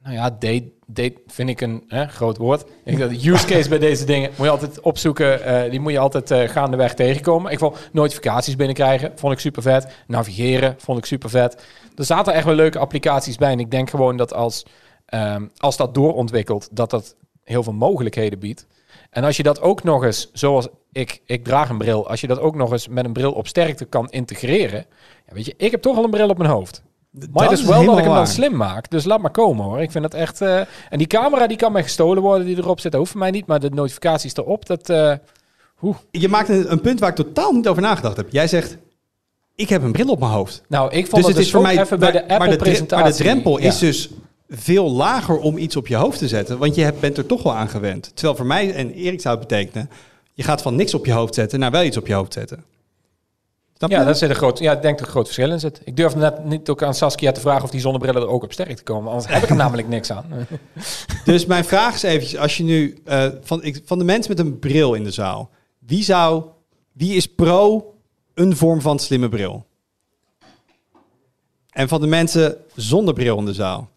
[0.08, 2.60] Nou ja, date, date vind ik een hè, groot woord.
[2.60, 5.44] Ik denk dat use case bij deze dingen moet je altijd opzoeken.
[5.44, 7.52] eh, die moet je altijd eh, gaandeweg tegenkomen.
[7.52, 9.92] Ik vond notificaties binnenkrijgen, vond ik super vet.
[10.06, 11.64] Navigeren, vond ik super vet.
[11.96, 13.52] Er zaten echt wel leuke applicaties bij.
[13.52, 14.66] En ik denk gewoon dat als,
[15.06, 18.66] ehm, als dat doorontwikkelt, dat dat heel veel mogelijkheden biedt.
[19.10, 22.26] En als je dat ook nog eens, zoals ik, ik draag een bril, als je
[22.26, 24.86] dat ook nog eens met een bril op sterkte kan integreren.
[25.26, 26.82] Ja, weet je, ik heb toch al een bril op mijn hoofd.
[27.32, 28.90] Maar dat dus is wel dat ik hem dan slim maak.
[28.90, 29.80] Dus laat maar komen hoor.
[29.80, 30.40] Ik vind dat echt.
[30.40, 32.90] eh, En die camera die kan mij gestolen worden die erop zit.
[32.90, 33.46] Dat hoeft voor mij niet.
[33.46, 34.90] Maar de notificaties erop, dat.
[34.90, 35.12] eh
[36.10, 38.26] Je maakt een, een punt waar ik totaal niet over nagedacht heb.
[38.30, 38.76] Jij zegt,
[39.54, 40.62] ik heb een bril op mijn hoofd.
[40.68, 43.04] Nou, ik vond dus het dus ook even bij de Apple-presentatie.
[43.04, 44.10] Maar de drempel is dus
[44.48, 46.58] veel lager om iets op je hoofd te zetten.
[46.58, 48.10] Want je bent er toch wel aan gewend.
[48.14, 49.90] Terwijl voor mij en Erik zou het betekenen...
[50.32, 52.64] je gaat van niks op je hoofd zetten naar wel iets op je hoofd zetten.
[53.78, 55.60] Snap Ja, dat zit een groot, ja, ik denk dat er een groot verschil in
[55.60, 55.80] zit.
[55.84, 58.52] Ik durfde net niet ook aan Saskia te vragen of die zonnebrillen er ook op
[58.52, 59.12] sterk te komen.
[59.12, 60.24] Anders heb ik er namelijk niks aan.
[61.24, 64.46] Dus mijn vraag is eventjes, als je nu eh, van, ik, van de mensen met
[64.46, 66.44] een bril in de zaal, wie zou,
[66.92, 67.94] wie is pro
[68.34, 69.66] een vorm van slimme bril?
[71.70, 73.88] En van de mensen zonder bril in de zaal.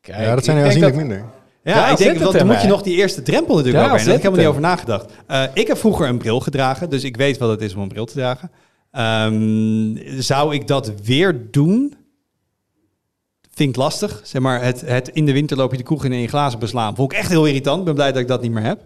[0.00, 1.24] Kijk, ja, dat zijn er aanzienlijk dat- minder.
[1.74, 4.04] Ja, ik denk, want dan moet je nog die eerste drempel natuurlijk overheen.
[4.04, 5.12] Daar heb ik helemaal niet over nagedacht.
[5.26, 7.88] Eh, ik heb vroeger een bril gedragen, dus ik weet wat het is om een
[7.88, 8.50] bril te dragen.
[8.90, 11.94] Ehm, zou ik dat weer doen?
[13.54, 14.20] Vind ik lastig.
[14.22, 16.58] Zeg maar, het, het in de winter loop je de kroeg in en je glazen
[16.58, 16.94] beslaan.
[16.94, 17.78] Vond ik echt heel irritant.
[17.78, 18.80] Ik ben blij dat ik dat niet meer heb.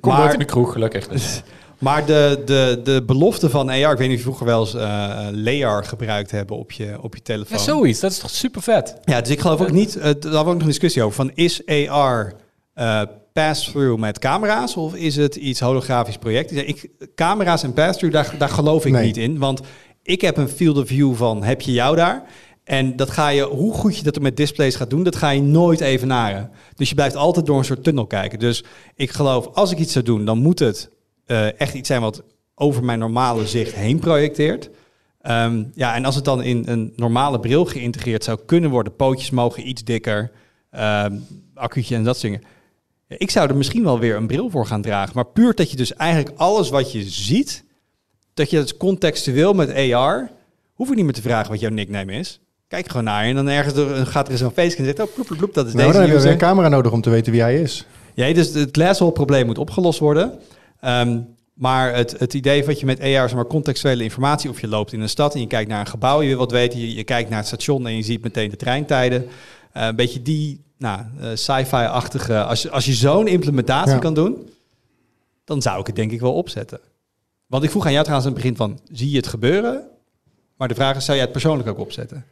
[0.00, 1.08] Kom maar, nooit in de kroeg, gelukkig.
[1.08, 1.42] Dus.
[1.78, 4.74] maar de, de, de belofte van AR, ik weet niet of je vroeger wel eens
[4.74, 7.58] eh LAR gebruikt hebben op je, op je telefoon.
[7.58, 8.00] Ja, zoiets.
[8.00, 8.96] Dat is toch super vet.
[9.04, 11.14] Ja, dus ik geloof ook niet, eh, daar hadden we ook nog een discussie over,
[11.14, 12.34] van is AR
[12.74, 13.02] eh,
[13.32, 16.56] pass-through met camera's of is het iets holografisch project?
[16.56, 19.06] Ik, camera's en pass-through, daar, daar geloof ik Nee.
[19.06, 19.60] niet in, want
[20.02, 22.22] ik heb een field of view van heb je jou daar?
[22.64, 25.42] En dat ga je, hoe goed je dat met displays gaat doen, dat ga je
[25.42, 26.50] nooit evenaren.
[26.74, 28.38] Dus je blijft altijd door een soort tunnel kijken.
[28.38, 28.64] Dus
[28.94, 30.90] ik geloof, als ik iets zou doen, dan moet het
[31.26, 32.22] eh, echt iets zijn wat
[32.54, 34.70] over mijn normale zicht heen projecteert.
[35.20, 39.30] Ehm, ja, en als het dan in een normale bril geïntegreerd zou kunnen worden, pootjes
[39.30, 40.30] mogen iets dikker,
[40.70, 41.12] ehm
[41.56, 42.48] accuutje en dat soort dingen.
[43.08, 45.12] Ik zou er misschien wel weer een bril voor gaan dragen.
[45.14, 47.64] Maar puur dat je dus eigenlijk alles wat je ziet,
[48.34, 50.30] dat je het contextueel met AR,
[50.74, 52.40] hoef ik niet meer te vragen wat jouw nickname is.
[52.68, 55.14] Kijk gewoon naar je en dan ergens er, gaat er zo'n feestje en zegt, oh,
[55.14, 57.10] ploep, ploep, ploep, dat is Nou, deze dan hebben we een camera nodig om te
[57.10, 57.86] weten wie hij is.
[58.14, 60.38] Ja, dus het glasshole probleem moet opgelost worden.
[60.86, 61.20] Ehm,
[61.54, 64.92] maar het, het idee wat je met AR, zeg maar contextuele informatie, of je loopt
[64.92, 67.04] in een stad en je kijkt naar een gebouw, je wil wat weten, je, je
[67.04, 69.26] kijkt naar het station en je ziet meteen de treintijden.
[69.72, 73.98] Eh, een beetje die nou, eh, sci-fi-achtige, als, je- als je zo'n implementatie Ja.
[73.98, 74.48] kan doen,
[75.44, 76.80] dan zou ik het denk ik wel opzetten.
[77.46, 79.82] Want ik vroeg aan jou trouwens aan het begin van, zie je het gebeuren?
[80.56, 82.24] Maar de vraag is, zou jij het persoonlijk ook opzetten?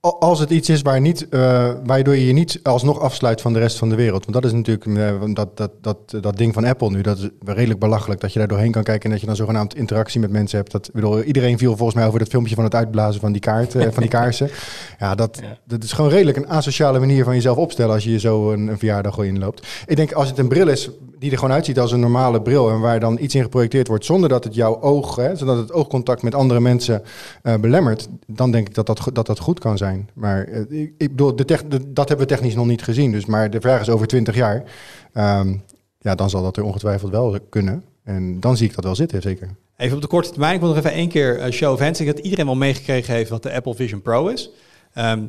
[0.00, 3.52] Al- Als het iets is waar niet, eh, waardoor je je niet alsnog afsluit van
[3.52, 4.20] de rest van de wereld.
[4.26, 7.00] Want dat is natuurlijk eh, dat, dat, dat, dat ding van Apple nu.
[7.00, 9.74] Dat is redelijk belachelijk dat je daar doorheen kan kijken en dat je dan zogenaamd
[9.76, 10.72] interactie met mensen hebt.
[10.72, 13.74] Dat, bedoel, iedereen viel volgens mij over dat filmpje van het uitblazen van die, kaart,
[13.74, 14.50] eh, van die kaarsen.
[14.98, 18.18] Ja, dat, dat is gewoon redelijk een asociale manier van jezelf opstellen als je je
[18.18, 19.66] zo een, een verjaardag gewoon inloopt.
[19.86, 22.70] Ik denk als het een bril is die er gewoon uitziet als een normale bril
[22.70, 25.72] en waar dan iets in geprojecteerd wordt zonder dat het jouw oog, hè, zodat het
[25.72, 27.02] oogcontact met andere mensen
[27.42, 29.87] eh, belemmert, dan denk ik dat dat, dat dat goed kan zijn.
[30.14, 33.12] Maar eh, ik, ik bedoel, de tech- de- dat hebben we technisch nog niet gezien.
[33.12, 34.64] Dus, maar de vraag is over 20 jaar.
[35.12, 35.56] Ehm,
[35.98, 37.84] ja, dan zal dat er ongetwijfeld wel kunnen.
[38.04, 39.48] En dan zie ik dat wel zitten, zeker.
[39.76, 40.54] Even op de korte termijn.
[40.54, 41.98] Ik wil nog even één keer een show of hands.
[41.98, 44.50] Dat iedereen wel meegekregen heeft wat de Apple Vision Pro is.
[44.92, 45.26] Ehm,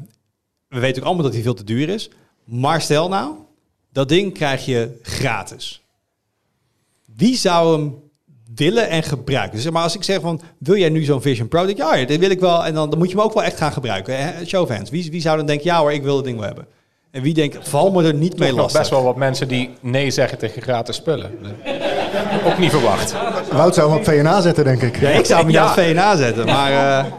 [0.68, 2.10] we weten ook allemaal dat die veel te duur is.
[2.44, 3.34] Maar stel nou,
[3.92, 5.84] dat ding krijg je gratis.
[7.16, 7.96] Wie zou hem
[8.56, 9.52] willen en gebruiken?
[9.54, 11.58] Dus zeg maar als ik zeg van, wil jij nu zo'n Vision Pro?
[11.58, 12.66] Dan denk je, ja, ja, dit wil ik wel.
[12.66, 14.18] En dan, dan moet je hem ook wel echt gaan gebruiken.
[14.18, 14.46] Hè?
[14.46, 14.90] Show of hands.
[14.90, 16.66] Wie, wie zou dan denken, ja hoor, ik wil het ding wel hebben.
[17.12, 18.80] En wie denkt, val me er niet mee Toch lastig.
[18.80, 21.32] best wel wat mensen die nee zeggen tegen gratis spullen.
[22.46, 23.16] Ook niet verwacht.
[23.52, 25.00] Wout zou hem op VNA zetten, denk ik.
[25.00, 25.64] Ja, ik zou hem Ja.
[25.64, 25.74] ja.
[25.74, 27.12] VNA zetten, maar eh,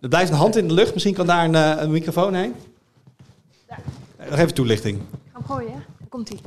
[0.00, 0.92] er blijft een hand in de lucht.
[0.92, 2.54] Misschien kan daar een, eh, een microfoon heen.
[4.30, 4.98] Nog even toelichting.
[5.32, 5.74] Ga hem gooien, hè?
[5.98, 6.38] Daar komt hij.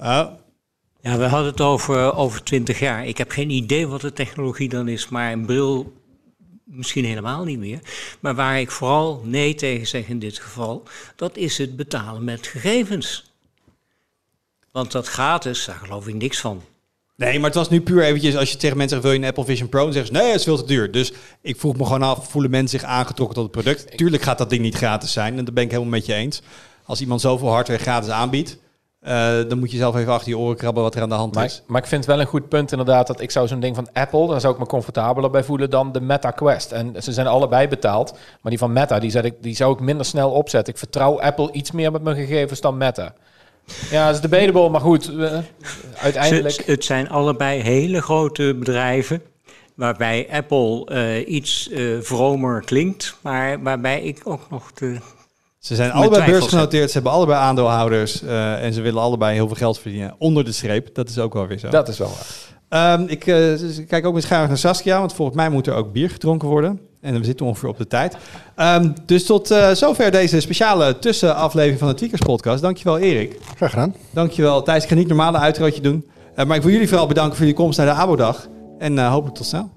[0.00, 0.30] Oh,
[1.04, 3.06] Ja, we hadden het over, over 20 jaar.
[3.06, 5.92] Ik heb geen idee wat de technologie dan is, maar een bril
[6.64, 7.78] misschien helemaal niet meer.
[8.20, 10.82] Maar waar ik vooral nee tegen zeg in dit geval,
[11.16, 13.32] dat is het betalen met gegevens.
[14.72, 16.62] Want dat gratis, daar geloof ik niks van.
[17.16, 19.28] Nee, maar het was nu puur eventjes, als je tegen mensen zegt, wil je een
[19.34, 19.84] Apple Vision Pro?
[19.84, 20.90] Dan zeggen ze, nee, het is veel te duur.
[20.90, 23.96] Dus ik vroeg me gewoon af, voelen mensen zich aangetrokken tot het product?
[23.96, 26.42] Tuurlijk gaat dat ding niet gratis zijn, en dat ben ik helemaal met je eens.
[26.84, 28.58] Als iemand zoveel hardware gratis aanbiedt,
[29.04, 31.34] eh, dan moet je zelf even achter je oren krabben wat er aan de hand
[31.34, 31.62] Maar, is.
[31.66, 34.28] maar ik vind wel een goed punt inderdaad dat ik zou zo'n ding van Apple,
[34.28, 36.72] daar zou ik me comfortabeler bij voelen dan de Meta Quest.
[36.72, 39.80] En ze zijn allebei betaald, maar die van Meta, die, zet ik, die zou ik
[39.80, 40.72] minder snel opzetten.
[40.72, 43.14] Ik vertrouw Apple iets meer met mijn gegevens dan Meta.
[43.90, 45.12] Ja, dat is debatable, maar goed,
[45.96, 46.62] uiteindelijk...
[46.66, 49.22] Het zijn allebei hele grote bedrijven.
[49.74, 54.98] Waarbij Apple eh, iets eh vromer klinkt, maar waarbij ik ook nog de.
[55.64, 59.56] Ze zijn allebei beursgenoteerd, ze hebben allebei aandeelhouders eh, en ze willen allebei heel veel
[59.56, 60.94] geld verdienen onder de streep.
[60.94, 61.68] Dat is ook wel weer zo.
[61.68, 62.52] Dat is wel waar.
[62.92, 65.92] Ehm, ik, eh, kijk ook met schuin naar Saskia, want volgens mij moet er ook
[65.92, 66.80] bier gedronken worden.
[67.00, 68.16] En we zitten ongeveer op de tijd.
[68.54, 72.62] Ehm, dus tot eh, zover deze speciale tussenaflevering van de Tweakers podcast.
[72.62, 73.38] Dankjewel Erik.
[73.56, 73.94] Graag gedaan.
[74.10, 74.82] Dankjewel Thijs.
[74.82, 76.06] Ik ga niet normale uitrootje doen.
[76.34, 78.48] Eh, maar ik wil jullie vooral bedanken voor jullie komst naar de ABO-dag.
[78.78, 79.70] En eh, hopelijk tot snel.